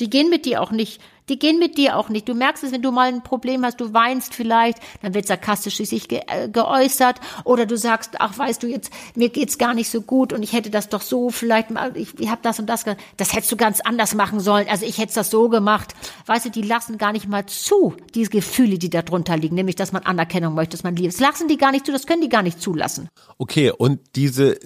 Die 0.00 0.08
gehen 0.08 0.30
mit 0.30 0.46
dir 0.46 0.62
auch 0.62 0.70
nicht 0.70 1.02
die 1.28 1.38
gehen 1.38 1.58
mit 1.58 1.78
dir 1.78 1.96
auch 1.96 2.08
nicht. 2.08 2.28
Du 2.28 2.34
merkst 2.34 2.64
es, 2.64 2.72
wenn 2.72 2.82
du 2.82 2.90
mal 2.90 3.08
ein 3.08 3.22
Problem 3.22 3.64
hast, 3.64 3.80
du 3.80 3.92
weinst 3.92 4.34
vielleicht, 4.34 4.78
dann 5.02 5.14
wird 5.14 5.26
sarkastisch 5.26 5.76
sich 5.76 6.08
ge 6.08 6.22
äh, 6.26 6.48
geäußert 6.48 7.20
oder 7.44 7.66
du 7.66 7.76
sagst, 7.76 8.16
ach, 8.18 8.36
weißt 8.36 8.62
du 8.62 8.66
jetzt, 8.66 8.92
mir 9.14 9.28
geht's 9.28 9.58
gar 9.58 9.74
nicht 9.74 9.90
so 9.90 10.00
gut 10.00 10.32
und 10.32 10.42
ich 10.42 10.52
hätte 10.52 10.70
das 10.70 10.88
doch 10.88 11.02
so 11.02 11.30
vielleicht 11.30 11.70
mal, 11.70 11.96
ich, 11.96 12.18
ich 12.18 12.30
habe 12.30 12.40
das 12.42 12.58
und 12.58 12.66
das, 12.66 12.84
das 13.16 13.32
hättest 13.32 13.52
du 13.52 13.56
ganz 13.56 13.80
anders 13.80 14.14
machen 14.14 14.40
sollen. 14.40 14.68
Also 14.68 14.86
ich 14.86 14.98
hätte 14.98 15.14
das 15.14 15.30
so 15.30 15.48
gemacht. 15.48 15.94
Weißt 16.28 16.44
du, 16.44 16.50
die 16.50 16.62
lassen 16.62 16.98
gar 16.98 17.12
nicht 17.12 17.26
mal 17.26 17.46
zu, 17.46 17.96
diese 18.14 18.30
Gefühle, 18.30 18.78
die 18.78 18.90
da 18.90 19.00
drunter 19.00 19.36
liegen, 19.36 19.54
nämlich, 19.54 19.76
dass 19.76 19.92
man 19.92 20.02
Anerkennung 20.02 20.54
möchte, 20.54 20.76
dass 20.76 20.84
man 20.84 20.94
liebt. 20.94 21.14
Das 21.14 21.20
lassen 21.20 21.48
die 21.48 21.56
gar 21.56 21.72
nicht 21.72 21.86
zu, 21.86 21.92
das 21.92 22.06
können 22.06 22.20
die 22.20 22.28
gar 22.28 22.42
nicht 22.42 22.60
zulassen. 22.60 23.08
Okay, 23.38 23.72
und 23.72 24.00
diese, 24.14 24.58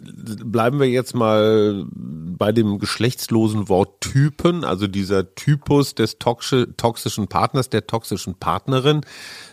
bleiben 0.45 0.81
wir 0.81 0.89
jetzt 0.89 1.15
mal 1.15 1.87
bei 1.89 2.51
dem 2.51 2.81
geschlechtslosen 2.81 3.69
Wort 3.69 4.01
Typen, 4.01 4.65
also 4.65 4.89
dieser 4.89 5.37
Typus 5.37 5.95
des 5.95 6.19
toxischen 6.19 7.29
Partners, 7.29 7.71
der 7.71 7.87
toxischen 7.87 8.35
Partnerin, 8.35 9.03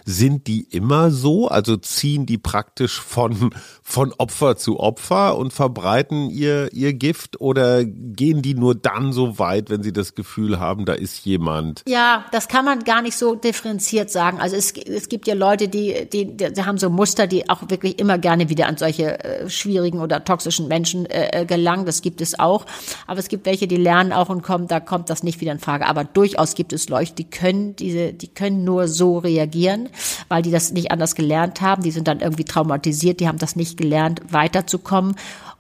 sind 0.09 0.47
die 0.47 0.61
immer 0.71 1.11
so? 1.11 1.47
Also 1.47 1.77
ziehen 1.77 2.25
die 2.25 2.39
praktisch 2.39 2.99
von, 2.99 3.51
von 3.83 4.11
Opfer 4.17 4.57
zu 4.57 4.79
Opfer 4.79 5.37
und 5.37 5.53
verbreiten 5.53 6.31
ihr, 6.31 6.73
ihr 6.73 6.93
Gift 6.93 7.39
oder 7.39 7.85
gehen 7.85 8.41
die 8.41 8.55
nur 8.55 8.73
dann 8.73 9.13
so 9.13 9.37
weit, 9.37 9.69
wenn 9.69 9.83
sie 9.83 9.93
das 9.93 10.15
Gefühl 10.15 10.59
haben, 10.59 10.85
da 10.85 10.93
ist 10.93 11.25
jemand? 11.25 11.83
Ja, 11.87 12.25
das 12.31 12.47
kann 12.47 12.65
man 12.65 12.83
gar 12.83 13.03
nicht 13.03 13.17
so 13.17 13.35
differenziert 13.35 14.09
sagen. 14.09 14.39
Also 14.39 14.55
es, 14.55 14.71
es 14.71 15.09
gibt 15.09 15.27
ja 15.27 15.35
Leute, 15.35 15.67
die, 15.67 16.09
die, 16.11 16.35
die 16.35 16.65
haben 16.65 16.79
so 16.79 16.89
Muster, 16.89 17.27
die 17.27 17.47
auch 17.47 17.69
wirklich 17.69 17.99
immer 17.99 18.17
gerne 18.17 18.49
wieder 18.49 18.65
an 18.65 18.77
solche 18.77 19.23
äh, 19.23 19.49
schwierigen 19.49 19.99
oder 19.99 20.23
toxischen 20.23 20.67
Menschen 20.67 21.05
äh, 21.05 21.41
äh 21.41 21.45
gelangen. 21.45 21.85
Das 21.85 22.01
gibt 22.01 22.21
es 22.21 22.39
auch. 22.39 22.65
Aber 23.05 23.19
es 23.19 23.27
gibt 23.27 23.45
welche, 23.45 23.67
die 23.67 23.77
lernen 23.77 24.11
auch 24.11 24.29
und 24.29 24.41
kommen, 24.41 24.67
da 24.67 24.79
kommt 24.79 25.11
das 25.11 25.21
nicht 25.21 25.39
wieder 25.39 25.51
in 25.51 25.59
Frage. 25.59 25.85
Aber 25.85 26.03
durchaus 26.03 26.55
gibt 26.55 26.73
es 26.73 26.89
Leute, 26.89 27.13
die 27.13 27.29
können 27.29 27.75
diese, 27.75 28.13
die 28.13 28.27
können 28.27 28.63
nur 28.63 28.87
so 28.87 29.19
reagieren 29.19 29.89
weil 30.27 30.41
die 30.41 30.51
das 30.51 30.71
nicht 30.71 30.91
anders 30.91 31.15
gelernt 31.15 31.61
haben. 31.61 31.83
Die 31.83 31.91
sind 31.91 32.07
dann 32.07 32.19
irgendwie 32.19 32.45
traumatisiert, 32.45 33.19
die 33.19 33.27
haben 33.27 33.37
das 33.37 33.55
nicht 33.55 33.77
gelernt, 33.77 34.21
weiterzukommen. 34.29 35.15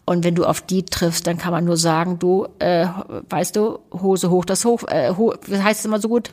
Und 0.05 0.23
wenn 0.23 0.33
du 0.33 0.45
auf 0.45 0.61
die 0.61 0.85
triffst, 0.85 1.27
dann 1.27 1.37
kann 1.37 1.51
man 1.51 1.65
nur 1.65 1.77
sagen, 1.77 2.17
du, 2.17 2.47
äh, 2.57 2.87
weißt 3.29 3.55
du, 3.55 3.77
Hose 3.93 4.31
hoch, 4.31 4.43
das 4.43 4.65
hoch, 4.65 4.83
äh, 4.87 5.13
ho, 5.15 5.35
heißt 5.47 5.81
es 5.81 5.85
immer 5.85 5.99
so 5.99 6.09
gut? 6.09 6.31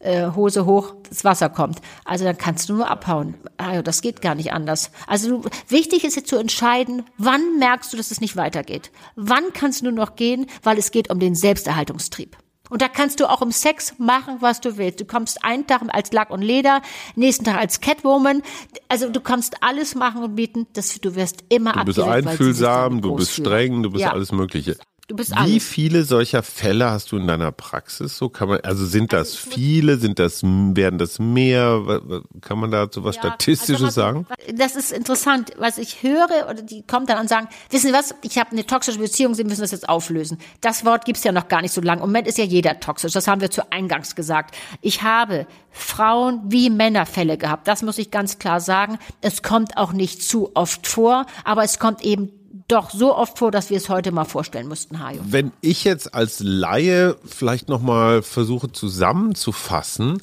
Äh, 0.00 0.30
Hose 0.36 0.66
hoch, 0.66 0.94
das 1.08 1.24
Wasser 1.24 1.48
kommt. 1.48 1.80
Also 2.04 2.24
dann 2.24 2.36
kannst 2.36 2.68
du 2.68 2.74
nur 2.74 2.90
abhauen. 2.90 3.34
Also 3.56 3.80
das 3.80 4.02
geht 4.02 4.20
gar 4.20 4.34
nicht 4.34 4.52
anders. 4.52 4.90
Also 5.06 5.38
du, 5.40 5.50
wichtig 5.68 6.04
ist 6.04 6.16
jetzt 6.16 6.28
zu 6.28 6.36
entscheiden, 6.36 7.02
wann 7.16 7.58
merkst 7.58 7.92
du, 7.92 7.96
dass 7.96 8.10
es 8.10 8.20
nicht 8.20 8.36
weitergeht. 8.36 8.90
Wann 9.16 9.54
kannst 9.54 9.80
du 9.80 9.84
nur 9.86 9.94
noch 9.94 10.14
gehen, 10.14 10.46
weil 10.62 10.76
es 10.76 10.90
geht 10.90 11.10
um 11.10 11.18
den 11.18 11.34
Selbsterhaltungstrieb. 11.34 12.36
Und 12.68 12.82
da 12.82 12.88
kannst 12.88 13.20
du 13.20 13.30
auch 13.30 13.42
im 13.42 13.52
Sex 13.52 13.94
machen, 13.98 14.36
was 14.40 14.60
du 14.60 14.76
willst. 14.76 15.00
Du 15.00 15.04
kommst 15.04 15.44
einen 15.44 15.66
Tag 15.66 15.82
als 15.88 16.12
Lack 16.12 16.30
und 16.30 16.42
Leder, 16.42 16.82
nächsten 17.16 17.44
Tag 17.44 17.56
als 17.56 17.80
Catwoman. 17.80 18.42
Also 18.88 19.08
du 19.10 19.20
kannst 19.20 19.62
alles 19.62 19.94
machen 19.94 20.22
und 20.22 20.34
bieten. 20.34 20.66
Das, 20.72 21.00
du 21.00 21.14
wirst 21.14 21.44
immer 21.48 21.72
Du 21.72 21.84
bist 21.84 22.00
einfühlsam, 22.00 23.00
du 23.00 23.14
bist 23.14 23.32
streng, 23.32 23.82
du 23.82 23.90
bist 23.90 24.02
ja. 24.02 24.12
alles 24.12 24.32
Mögliche. 24.32 24.76
Du 25.08 25.16
bist 25.16 25.34
alles. 25.34 25.50
Wie 25.50 25.60
viele 25.60 26.04
solcher 26.04 26.42
Fälle 26.42 26.90
hast 26.90 27.12
du 27.12 27.16
in 27.16 27.26
deiner 27.26 27.50
Praxis? 27.50 28.18
So 28.18 28.28
kann 28.28 28.48
man, 28.50 28.60
also 28.60 28.84
sind 28.84 29.14
das 29.14 29.30
also 29.38 29.50
viele, 29.52 29.96
sind 29.96 30.18
das, 30.18 30.42
werden 30.42 30.98
das 30.98 31.18
mehr? 31.18 32.02
Kann 32.42 32.58
man 32.58 32.70
dazu 32.70 33.04
was 33.04 33.16
ja, 33.16 33.22
Statistisches 33.22 33.82
also, 33.82 34.00
sagen? 34.00 34.26
Das 34.54 34.76
ist 34.76 34.92
interessant, 34.92 35.52
was 35.56 35.78
ich 35.78 36.02
höre, 36.02 36.50
oder 36.50 36.60
die 36.60 36.86
kommen 36.86 37.06
dann 37.06 37.20
und 37.20 37.28
sagen, 37.30 37.48
wissen 37.70 37.86
Sie 37.86 37.94
was, 37.94 38.14
ich 38.20 38.36
habe 38.36 38.50
eine 38.50 38.66
toxische 38.66 38.98
Beziehung, 38.98 39.32
Sie 39.34 39.44
müssen 39.44 39.62
das 39.62 39.70
jetzt 39.70 39.88
auflösen. 39.88 40.36
Das 40.60 40.84
Wort 40.84 41.06
gibt's 41.06 41.24
ja 41.24 41.32
noch 41.32 41.48
gar 41.48 41.62
nicht 41.62 41.72
so 41.72 41.80
lange. 41.80 42.02
Im 42.02 42.08
Moment 42.08 42.28
ist 42.28 42.36
ja 42.36 42.44
jeder 42.44 42.78
toxisch, 42.78 43.12
das 43.12 43.26
haben 43.26 43.40
wir 43.40 43.50
zu 43.50 43.72
Eingangs 43.72 44.14
gesagt. 44.14 44.54
Ich 44.82 45.02
habe 45.02 45.46
Frauen 45.70 46.42
wie 46.48 46.68
Männerfälle 46.68 47.38
gehabt, 47.38 47.66
das 47.66 47.80
muss 47.80 47.96
ich 47.96 48.10
ganz 48.10 48.38
klar 48.38 48.60
sagen. 48.60 48.98
Es 49.22 49.42
kommt 49.42 49.78
auch 49.78 49.94
nicht 49.94 50.22
zu 50.22 50.50
oft 50.54 50.86
vor, 50.86 51.24
aber 51.44 51.64
es 51.64 51.78
kommt 51.78 52.04
eben 52.04 52.30
doch 52.68 52.90
so 52.90 53.16
oft 53.16 53.38
vor, 53.38 53.50
dass 53.50 53.70
wir 53.70 53.78
es 53.78 53.88
heute 53.88 54.12
mal 54.12 54.24
vorstellen 54.24 54.68
mussten, 54.68 55.00
Hajo. 55.00 55.20
Wenn 55.24 55.52
ich 55.62 55.84
jetzt 55.84 56.14
als 56.14 56.40
Laie 56.40 57.16
vielleicht 57.24 57.68
nochmal 57.68 58.22
versuche 58.22 58.70
zusammenzufassen, 58.70 60.22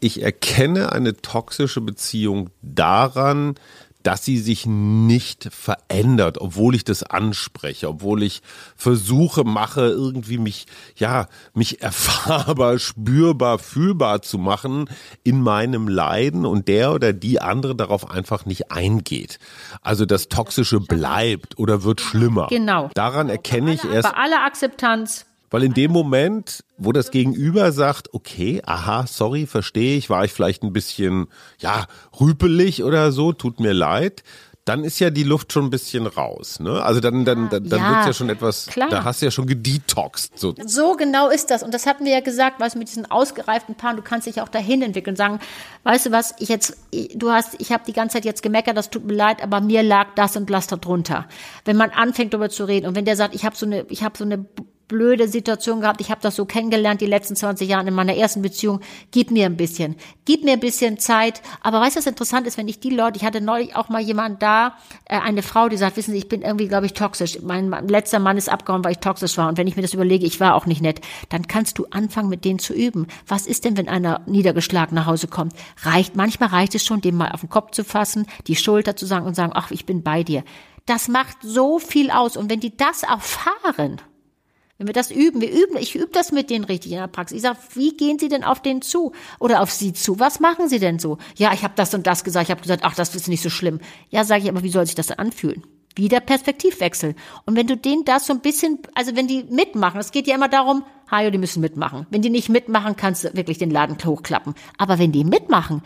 ich 0.00 0.20
erkenne 0.20 0.92
eine 0.92 1.16
toxische 1.16 1.80
Beziehung 1.80 2.50
daran, 2.62 3.54
dass 4.04 4.24
sie 4.24 4.38
sich 4.38 4.66
nicht 4.66 5.48
verändert, 5.50 6.38
obwohl 6.40 6.74
ich 6.76 6.84
das 6.84 7.02
anspreche, 7.02 7.88
obwohl 7.88 8.22
ich 8.22 8.42
versuche, 8.76 9.44
mache, 9.44 9.86
irgendwie 9.86 10.38
mich, 10.38 10.66
ja, 10.94 11.26
mich 11.54 11.82
erfahrbar, 11.82 12.78
spürbar, 12.78 13.58
fühlbar 13.58 14.22
zu 14.22 14.38
machen 14.38 14.88
in 15.24 15.40
meinem 15.40 15.88
Leiden 15.88 16.46
und 16.46 16.68
der 16.68 16.92
oder 16.92 17.12
die 17.12 17.40
andere 17.40 17.74
darauf 17.74 18.10
einfach 18.10 18.44
nicht 18.46 18.70
eingeht. 18.70 19.38
Also 19.80 20.04
das 20.04 20.28
Toxische 20.28 20.80
bleibt 20.80 21.58
oder 21.58 21.82
wird 21.82 22.00
schlimmer. 22.00 22.48
Genau. 22.50 22.90
Daran 22.94 23.30
erkenne 23.30 23.72
ich 23.72 23.84
erst. 23.84 24.12
Bei 24.12 24.18
aller 24.18 24.44
Akzeptanz 24.44 25.24
weil 25.54 25.62
in 25.62 25.72
dem 25.72 25.92
Moment, 25.92 26.64
wo 26.78 26.90
das 26.90 27.12
Gegenüber 27.12 27.70
sagt, 27.70 28.12
okay, 28.12 28.60
aha, 28.66 29.06
sorry, 29.06 29.46
verstehe 29.46 29.96
ich, 29.96 30.10
war 30.10 30.24
ich 30.24 30.32
vielleicht 30.32 30.64
ein 30.64 30.72
bisschen, 30.72 31.28
ja, 31.60 31.86
rüpelig 32.20 32.82
oder 32.82 33.12
so, 33.12 33.32
tut 33.32 33.60
mir 33.60 33.72
leid, 33.72 34.24
dann 34.64 34.82
ist 34.82 34.98
ja 34.98 35.10
die 35.10 35.22
Luft 35.22 35.52
schon 35.52 35.66
ein 35.66 35.70
bisschen 35.70 36.08
raus. 36.08 36.58
Ne? 36.58 36.82
Also 36.82 36.98
dann, 36.98 37.24
dann, 37.24 37.50
dann, 37.50 37.68
dann 37.68 37.80
ja, 37.80 37.90
wird's 37.90 38.06
ja 38.06 38.12
schon 38.14 38.30
etwas, 38.30 38.66
klar. 38.66 38.88
da 38.88 39.04
hast 39.04 39.22
du 39.22 39.26
ja 39.26 39.30
schon 39.30 39.46
gedetoxt. 39.46 40.36
So. 40.36 40.56
so 40.66 40.96
genau 40.96 41.28
ist 41.28 41.52
das. 41.52 41.62
Und 41.62 41.72
das 41.72 41.86
hatten 41.86 42.04
wir 42.04 42.14
ja 42.14 42.20
gesagt, 42.20 42.58
was 42.58 42.74
mit 42.74 42.88
diesen 42.88 43.08
ausgereiften 43.08 43.76
Paaren, 43.76 43.96
du 43.96 44.02
kannst 44.02 44.26
dich 44.26 44.42
auch 44.42 44.48
dahin 44.48 44.82
entwickeln 44.82 45.12
und 45.12 45.18
sagen, 45.18 45.38
weißt 45.84 46.06
du 46.06 46.10
was, 46.10 46.34
ich 46.40 46.48
jetzt, 46.48 46.76
du 47.14 47.30
hast, 47.30 47.60
ich 47.60 47.70
habe 47.70 47.84
die 47.86 47.92
ganze 47.92 48.14
Zeit 48.14 48.24
jetzt 48.24 48.42
gemeckert, 48.42 48.76
das 48.76 48.90
tut 48.90 49.04
mir 49.04 49.14
leid, 49.14 49.40
aber 49.40 49.60
mir 49.60 49.84
lag 49.84 50.08
das 50.16 50.36
und 50.36 50.50
das 50.50 50.66
darunter. 50.66 51.26
Wenn 51.64 51.76
man 51.76 51.90
anfängt 51.90 52.34
darüber 52.34 52.50
zu 52.50 52.64
reden 52.64 52.88
und 52.88 52.96
wenn 52.96 53.04
der 53.04 53.14
sagt, 53.14 53.36
ich 53.36 53.44
habe 53.44 53.56
so 53.56 53.66
eine, 53.66 53.86
ich 53.88 54.02
habe 54.02 54.18
so 54.18 54.24
eine 54.24 54.46
blöde 54.88 55.28
Situation 55.28 55.80
gehabt. 55.80 56.00
Ich 56.00 56.10
habe 56.10 56.20
das 56.20 56.36
so 56.36 56.44
kennengelernt 56.44 57.00
die 57.00 57.06
letzten 57.06 57.36
20 57.36 57.68
Jahre 57.68 57.88
in 57.88 57.94
meiner 57.94 58.16
ersten 58.16 58.42
Beziehung. 58.42 58.80
Gib 59.10 59.30
mir 59.30 59.46
ein 59.46 59.56
bisschen. 59.56 59.96
Gib 60.24 60.44
mir 60.44 60.52
ein 60.52 60.60
bisschen 60.60 60.98
Zeit. 60.98 61.42
Aber 61.62 61.80
weißt 61.80 61.96
du, 61.96 62.00
was 62.00 62.06
interessant 62.06 62.46
ist, 62.46 62.58
wenn 62.58 62.68
ich 62.68 62.80
die 62.80 62.90
Leute, 62.90 63.16
ich 63.16 63.24
hatte 63.24 63.40
neulich 63.40 63.76
auch 63.76 63.88
mal 63.88 64.00
jemand 64.00 64.42
da, 64.42 64.76
äh, 65.06 65.18
eine 65.18 65.42
Frau, 65.42 65.68
die 65.68 65.76
sagt, 65.76 65.96
wissen 65.96 66.12
Sie, 66.12 66.18
ich 66.18 66.28
bin 66.28 66.42
irgendwie, 66.42 66.68
glaube 66.68 66.86
ich, 66.86 66.92
toxisch. 66.92 67.38
Mein, 67.42 67.68
mein 67.68 67.88
letzter 67.88 68.18
Mann 68.18 68.36
ist 68.36 68.48
abgehauen, 68.48 68.84
weil 68.84 68.92
ich 68.92 68.98
toxisch 68.98 69.36
war. 69.38 69.48
Und 69.48 69.58
wenn 69.58 69.66
ich 69.66 69.76
mir 69.76 69.82
das 69.82 69.94
überlege, 69.94 70.26
ich 70.26 70.40
war 70.40 70.54
auch 70.54 70.66
nicht 70.66 70.82
nett, 70.82 71.00
dann 71.28 71.48
kannst 71.48 71.78
du 71.78 71.86
anfangen, 71.90 72.28
mit 72.28 72.44
denen 72.44 72.58
zu 72.58 72.74
üben. 72.74 73.06
Was 73.26 73.46
ist 73.46 73.64
denn, 73.64 73.76
wenn 73.76 73.88
einer 73.88 74.20
niedergeschlagen 74.26 74.94
nach 74.94 75.06
Hause 75.06 75.28
kommt? 75.28 75.54
Reicht, 75.82 76.16
manchmal 76.16 76.50
reicht 76.50 76.74
es 76.74 76.84
schon, 76.84 77.00
dem 77.00 77.16
mal 77.16 77.32
auf 77.32 77.40
den 77.40 77.50
Kopf 77.50 77.72
zu 77.72 77.84
fassen, 77.84 78.26
die 78.46 78.56
Schulter 78.56 78.96
zu 78.96 79.06
sagen 79.06 79.26
und 79.26 79.34
sagen, 79.34 79.52
ach, 79.54 79.70
ich 79.70 79.86
bin 79.86 80.02
bei 80.02 80.22
dir. 80.22 80.44
Das 80.86 81.08
macht 81.08 81.38
so 81.42 81.78
viel 81.78 82.10
aus. 82.10 82.36
Und 82.36 82.50
wenn 82.50 82.60
die 82.60 82.76
das 82.76 83.02
erfahren, 83.04 84.00
wenn 84.78 84.88
wir 84.88 84.94
das 84.94 85.10
üben, 85.10 85.40
wir 85.40 85.50
üben, 85.50 85.76
ich 85.76 85.94
übe 85.94 86.10
das 86.12 86.32
mit 86.32 86.50
denen 86.50 86.64
richtig 86.64 86.92
in 86.92 86.98
der 86.98 87.06
Praxis. 87.06 87.36
Ich 87.36 87.42
sage, 87.42 87.58
wie 87.74 87.96
gehen 87.96 88.18
Sie 88.18 88.28
denn 88.28 88.42
auf 88.42 88.60
den 88.60 88.82
zu 88.82 89.12
oder 89.38 89.62
auf 89.62 89.70
Sie 89.70 89.92
zu? 89.92 90.18
Was 90.18 90.40
machen 90.40 90.68
Sie 90.68 90.80
denn 90.80 90.98
so? 90.98 91.18
Ja, 91.36 91.52
ich 91.52 91.62
habe 91.62 91.74
das 91.76 91.94
und 91.94 92.06
das 92.06 92.24
gesagt. 92.24 92.46
Ich 92.46 92.50
habe 92.50 92.62
gesagt, 92.62 92.82
ach, 92.84 92.94
das 92.94 93.14
ist 93.14 93.28
nicht 93.28 93.42
so 93.42 93.50
schlimm. 93.50 93.80
Ja, 94.10 94.24
sage 94.24 94.42
ich, 94.42 94.48
aber 94.48 94.64
wie 94.64 94.70
soll 94.70 94.86
sich 94.86 94.96
das 94.96 95.06
denn 95.06 95.18
anfühlen? 95.18 95.62
Wieder 95.96 96.18
Perspektivwechsel. 96.18 97.14
Und 97.46 97.54
wenn 97.54 97.68
du 97.68 97.76
denen 97.76 98.04
das 98.04 98.26
so 98.26 98.32
ein 98.32 98.40
bisschen, 98.40 98.80
also 98.94 99.14
wenn 99.14 99.28
die 99.28 99.44
mitmachen, 99.44 100.00
es 100.00 100.10
geht 100.10 100.26
ja 100.26 100.34
immer 100.34 100.48
darum, 100.48 100.84
Hajo, 101.14 101.30
die 101.30 101.38
müssen 101.38 101.60
mitmachen. 101.60 102.06
Wenn 102.10 102.22
die 102.22 102.30
nicht 102.30 102.48
mitmachen, 102.48 102.96
kannst 102.96 103.24
du 103.24 103.34
wirklich 103.34 103.58
den 103.58 103.70
Laden 103.70 103.96
hochklappen. 104.04 104.54
Aber 104.78 104.98
wenn 104.98 105.12
die 105.12 105.24
mitmachen, 105.24 105.82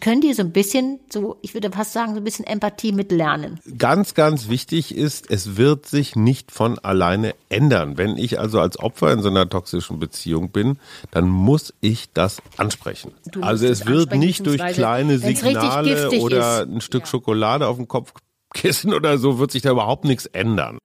können 0.00 0.20
die 0.20 0.32
so 0.32 0.42
ein 0.42 0.52
bisschen, 0.52 0.98
so, 1.12 1.36
ich 1.42 1.54
würde 1.54 1.70
fast 1.70 1.92
sagen, 1.92 2.14
so 2.14 2.20
ein 2.20 2.24
bisschen 2.24 2.46
Empathie 2.46 2.92
mitlernen. 2.92 3.60
Ganz, 3.76 4.14
ganz 4.14 4.48
wichtig 4.48 4.94
ist, 4.94 5.30
es 5.30 5.56
wird 5.56 5.86
sich 5.86 6.16
nicht 6.16 6.50
von 6.50 6.78
alleine 6.78 7.34
ändern. 7.48 7.98
Wenn 7.98 8.16
ich 8.16 8.40
also 8.40 8.60
als 8.60 8.78
Opfer 8.78 9.12
in 9.12 9.22
so 9.22 9.28
einer 9.28 9.48
toxischen 9.48 9.98
Beziehung 9.98 10.50
bin, 10.50 10.78
dann 11.10 11.28
muss 11.28 11.72
ich 11.80 12.12
das 12.12 12.42
ansprechen. 12.56 13.12
Also 13.40 13.66
es 13.66 13.86
wird 13.86 14.14
nicht 14.14 14.46
durch 14.46 14.64
kleine 14.72 15.18
Signale 15.18 16.10
oder 16.20 16.62
ein 16.62 16.80
Stück 16.80 17.02
ja. 17.02 17.06
Schokolade 17.06 17.66
auf 17.66 17.76
dem 17.76 17.88
Kopf 17.88 18.12
Kissen 18.54 18.94
oder 18.94 19.18
so 19.18 19.38
wird 19.38 19.50
sich 19.50 19.62
da 19.62 19.70
überhaupt 19.70 20.04
nichts 20.04 20.26
ändern. 20.26 20.78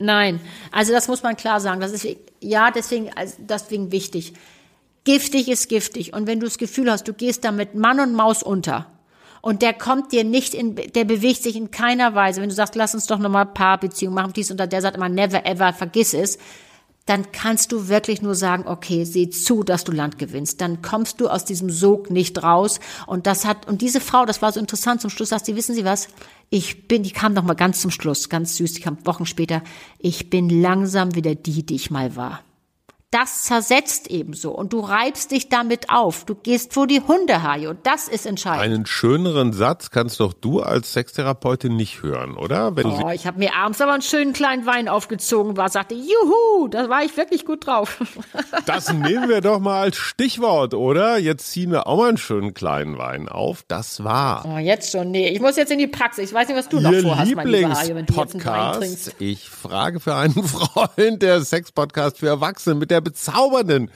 Nein, 0.00 0.40
also 0.72 0.92
das 0.92 1.08
muss 1.08 1.22
man 1.22 1.36
klar 1.36 1.60
sagen. 1.60 1.80
Das 1.80 1.92
ist 1.92 2.06
ja 2.40 2.70
deswegen 2.70 3.10
also 3.14 3.34
deswegen 3.38 3.92
wichtig. 3.92 4.32
Giftig 5.04 5.48
ist 5.48 5.68
giftig 5.68 6.14
und 6.14 6.26
wenn 6.26 6.40
du 6.40 6.46
das 6.46 6.58
Gefühl 6.58 6.90
hast, 6.90 7.06
du 7.06 7.12
gehst 7.12 7.44
da 7.44 7.52
mit 7.52 7.74
Mann 7.74 8.00
und 8.00 8.14
Maus 8.14 8.42
unter 8.42 8.86
und 9.42 9.60
der 9.60 9.74
kommt 9.74 10.12
dir 10.12 10.24
nicht 10.24 10.54
in, 10.54 10.74
der 10.74 11.04
bewegt 11.04 11.42
sich 11.42 11.54
in 11.54 11.70
keiner 11.70 12.14
Weise. 12.14 12.40
Wenn 12.40 12.48
du 12.48 12.54
sagst, 12.54 12.74
lass 12.76 12.94
uns 12.94 13.06
doch 13.06 13.18
nochmal 13.18 13.46
Paarbeziehung 13.46 14.14
machen, 14.14 14.32
dies 14.32 14.50
und 14.50 14.58
das, 14.58 14.70
der 14.70 14.80
sagt 14.80 14.96
immer 14.96 15.10
never 15.10 15.44
ever, 15.44 15.72
vergiss 15.74 16.14
es 16.14 16.38
dann 17.10 17.32
kannst 17.32 17.72
du 17.72 17.88
wirklich 17.88 18.22
nur 18.22 18.36
sagen, 18.36 18.68
okay, 18.68 19.04
sieh 19.04 19.30
zu, 19.30 19.64
dass 19.64 19.82
du 19.82 19.90
Land 19.90 20.16
gewinnst. 20.16 20.60
Dann 20.60 20.80
kommst 20.80 21.20
du 21.20 21.28
aus 21.28 21.44
diesem 21.44 21.68
Sog 21.68 22.08
nicht 22.08 22.40
raus. 22.40 22.78
Und 23.08 23.26
das 23.26 23.44
hat, 23.44 23.66
und 23.66 23.82
diese 23.82 24.00
Frau, 24.00 24.24
das 24.24 24.42
war 24.42 24.52
so 24.52 24.60
interessant, 24.60 25.00
zum 25.00 25.10
Schluss 25.10 25.30
sagt 25.30 25.44
sie, 25.44 25.56
wissen 25.56 25.74
Sie 25.74 25.84
was? 25.84 26.06
Ich 26.50 26.86
bin, 26.86 27.02
die 27.02 27.10
kam 27.10 27.34
noch 27.34 27.42
mal 27.42 27.54
ganz 27.54 27.80
zum 27.80 27.90
Schluss, 27.90 28.28
ganz 28.28 28.56
süß, 28.56 28.74
die 28.74 28.80
kam 28.80 29.04
Wochen 29.04 29.26
später. 29.26 29.62
Ich 29.98 30.30
bin 30.30 30.48
langsam 30.48 31.16
wieder 31.16 31.34
die, 31.34 31.66
die 31.66 31.74
ich 31.74 31.90
mal 31.90 32.14
war 32.14 32.44
das 33.10 33.42
zersetzt 33.42 34.08
ebenso 34.08 34.52
und 34.52 34.72
du 34.72 34.78
reibst 34.78 35.32
dich 35.32 35.48
damit 35.48 35.90
auf. 35.90 36.24
Du 36.24 36.36
gehst 36.36 36.74
vor 36.74 36.86
die 36.86 37.00
Hundehaie 37.00 37.68
und 37.68 37.84
das 37.84 38.06
ist 38.06 38.24
entscheidend. 38.24 38.62
Einen 38.62 38.86
schöneren 38.86 39.52
Satz 39.52 39.90
kannst 39.90 40.20
doch 40.20 40.32
du 40.32 40.60
als 40.60 40.92
Sextherapeutin 40.92 41.74
nicht 41.74 42.02
hören, 42.02 42.36
oder? 42.36 42.76
Wenn 42.76 42.86
oh, 42.86 43.10
ich 43.10 43.26
habe 43.26 43.40
mir 43.40 43.56
abends 43.56 43.80
aber 43.80 43.94
einen 43.94 44.02
schönen 44.02 44.32
kleinen 44.32 44.64
Wein 44.64 44.88
aufgezogen, 44.88 45.56
war 45.56 45.68
sagte, 45.70 45.96
juhu, 45.96 46.68
da 46.68 46.88
war 46.88 47.04
ich 47.04 47.16
wirklich 47.16 47.44
gut 47.44 47.66
drauf. 47.66 48.00
Das 48.66 48.92
nehmen 48.92 49.28
wir 49.28 49.40
doch 49.40 49.58
mal 49.58 49.80
als 49.80 49.96
Stichwort, 49.96 50.74
oder? 50.74 51.18
Jetzt 51.18 51.50
ziehen 51.50 51.72
wir 51.72 51.86
auch 51.86 51.96
mal 51.98 52.10
einen 52.10 52.18
schönen 52.18 52.54
kleinen 52.54 52.98
Wein 52.98 53.28
auf. 53.28 53.64
Das 53.66 54.04
war. 54.04 54.44
Oh, 54.46 54.58
jetzt 54.58 54.92
schon, 54.92 55.10
nee, 55.10 55.28
ich 55.28 55.40
muss 55.40 55.56
jetzt 55.56 55.72
in 55.72 55.78
die 55.78 55.86
Praxis. 55.86 56.28
Ich 56.30 56.34
weiß 56.34 56.48
nicht, 56.48 56.56
was 56.56 56.68
du 56.68 56.78
noch 56.78 56.92
vorhast, 56.92 57.34
mein 57.34 57.46
lieber 57.46 57.68
wenn 57.94 58.06
du 58.06 58.14
jetzt 58.14 58.34
einen 58.34 58.44
Wein 58.44 58.72
trinkst. 58.74 59.16
Ich 59.18 59.48
frage 59.48 59.98
für 59.98 60.14
einen 60.14 60.44
Freund, 60.44 61.22
der 61.22 61.40
Sex-Podcast 61.40 62.18
für 62.18 62.28
Erwachsene 62.28 62.76
mit 62.76 62.90
der 62.90 62.99
der 63.00 63.10
bezaubernden 63.10 63.90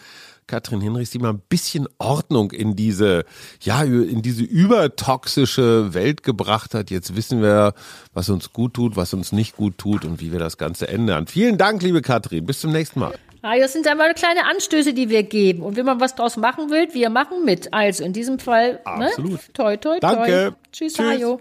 Katrin 0.46 0.80
Hinrichs, 0.80 1.10
die 1.10 1.18
mal 1.18 1.30
ein 1.30 1.42
bisschen 1.48 1.88
Ordnung 1.98 2.50
in 2.50 2.76
diese, 2.76 3.24
ja, 3.60 3.82
in 3.82 4.20
diese 4.20 4.42
übertoxische 4.42 5.94
Welt 5.94 6.22
gebracht 6.22 6.74
hat. 6.74 6.90
Jetzt 6.90 7.16
wissen 7.16 7.40
wir, 7.40 7.72
was 8.12 8.28
uns 8.28 8.52
gut 8.52 8.74
tut, 8.74 8.96
was 8.96 9.14
uns 9.14 9.32
nicht 9.32 9.56
gut 9.56 9.78
tut 9.78 10.04
und 10.04 10.20
wie 10.20 10.32
wir 10.32 10.38
das 10.38 10.58
Ganze 10.58 10.88
ändern. 10.88 11.26
Vielen 11.26 11.56
Dank, 11.56 11.82
liebe 11.82 12.02
Katrin. 12.02 12.44
Bis 12.44 12.60
zum 12.60 12.72
nächsten 12.72 13.00
Mal. 13.00 13.14
Ah, 13.40 13.58
das 13.58 13.72
sind 13.72 13.86
einmal 13.86 14.12
kleine 14.14 14.46
Anstöße, 14.46 14.94
die 14.94 15.10
wir 15.10 15.22
geben. 15.22 15.62
Und 15.62 15.76
wenn 15.76 15.84
man 15.84 16.00
was 16.00 16.14
draus 16.14 16.36
machen 16.36 16.70
will, 16.70 16.88
wir 16.92 17.10
machen 17.10 17.44
mit. 17.44 17.72
Also 17.72 18.04
in 18.04 18.12
diesem 18.12 18.38
Fall, 18.38 18.80
ne? 18.96 19.06
Absolut. 19.06 19.32
Ne? 19.32 19.38
Toi, 19.52 19.76
toi, 19.76 19.98
toi. 19.98 20.00
Danke. 20.00 20.56
Tschüss, 20.72 20.94
Tschüss. 20.94 21.06
Hajo. 21.06 21.40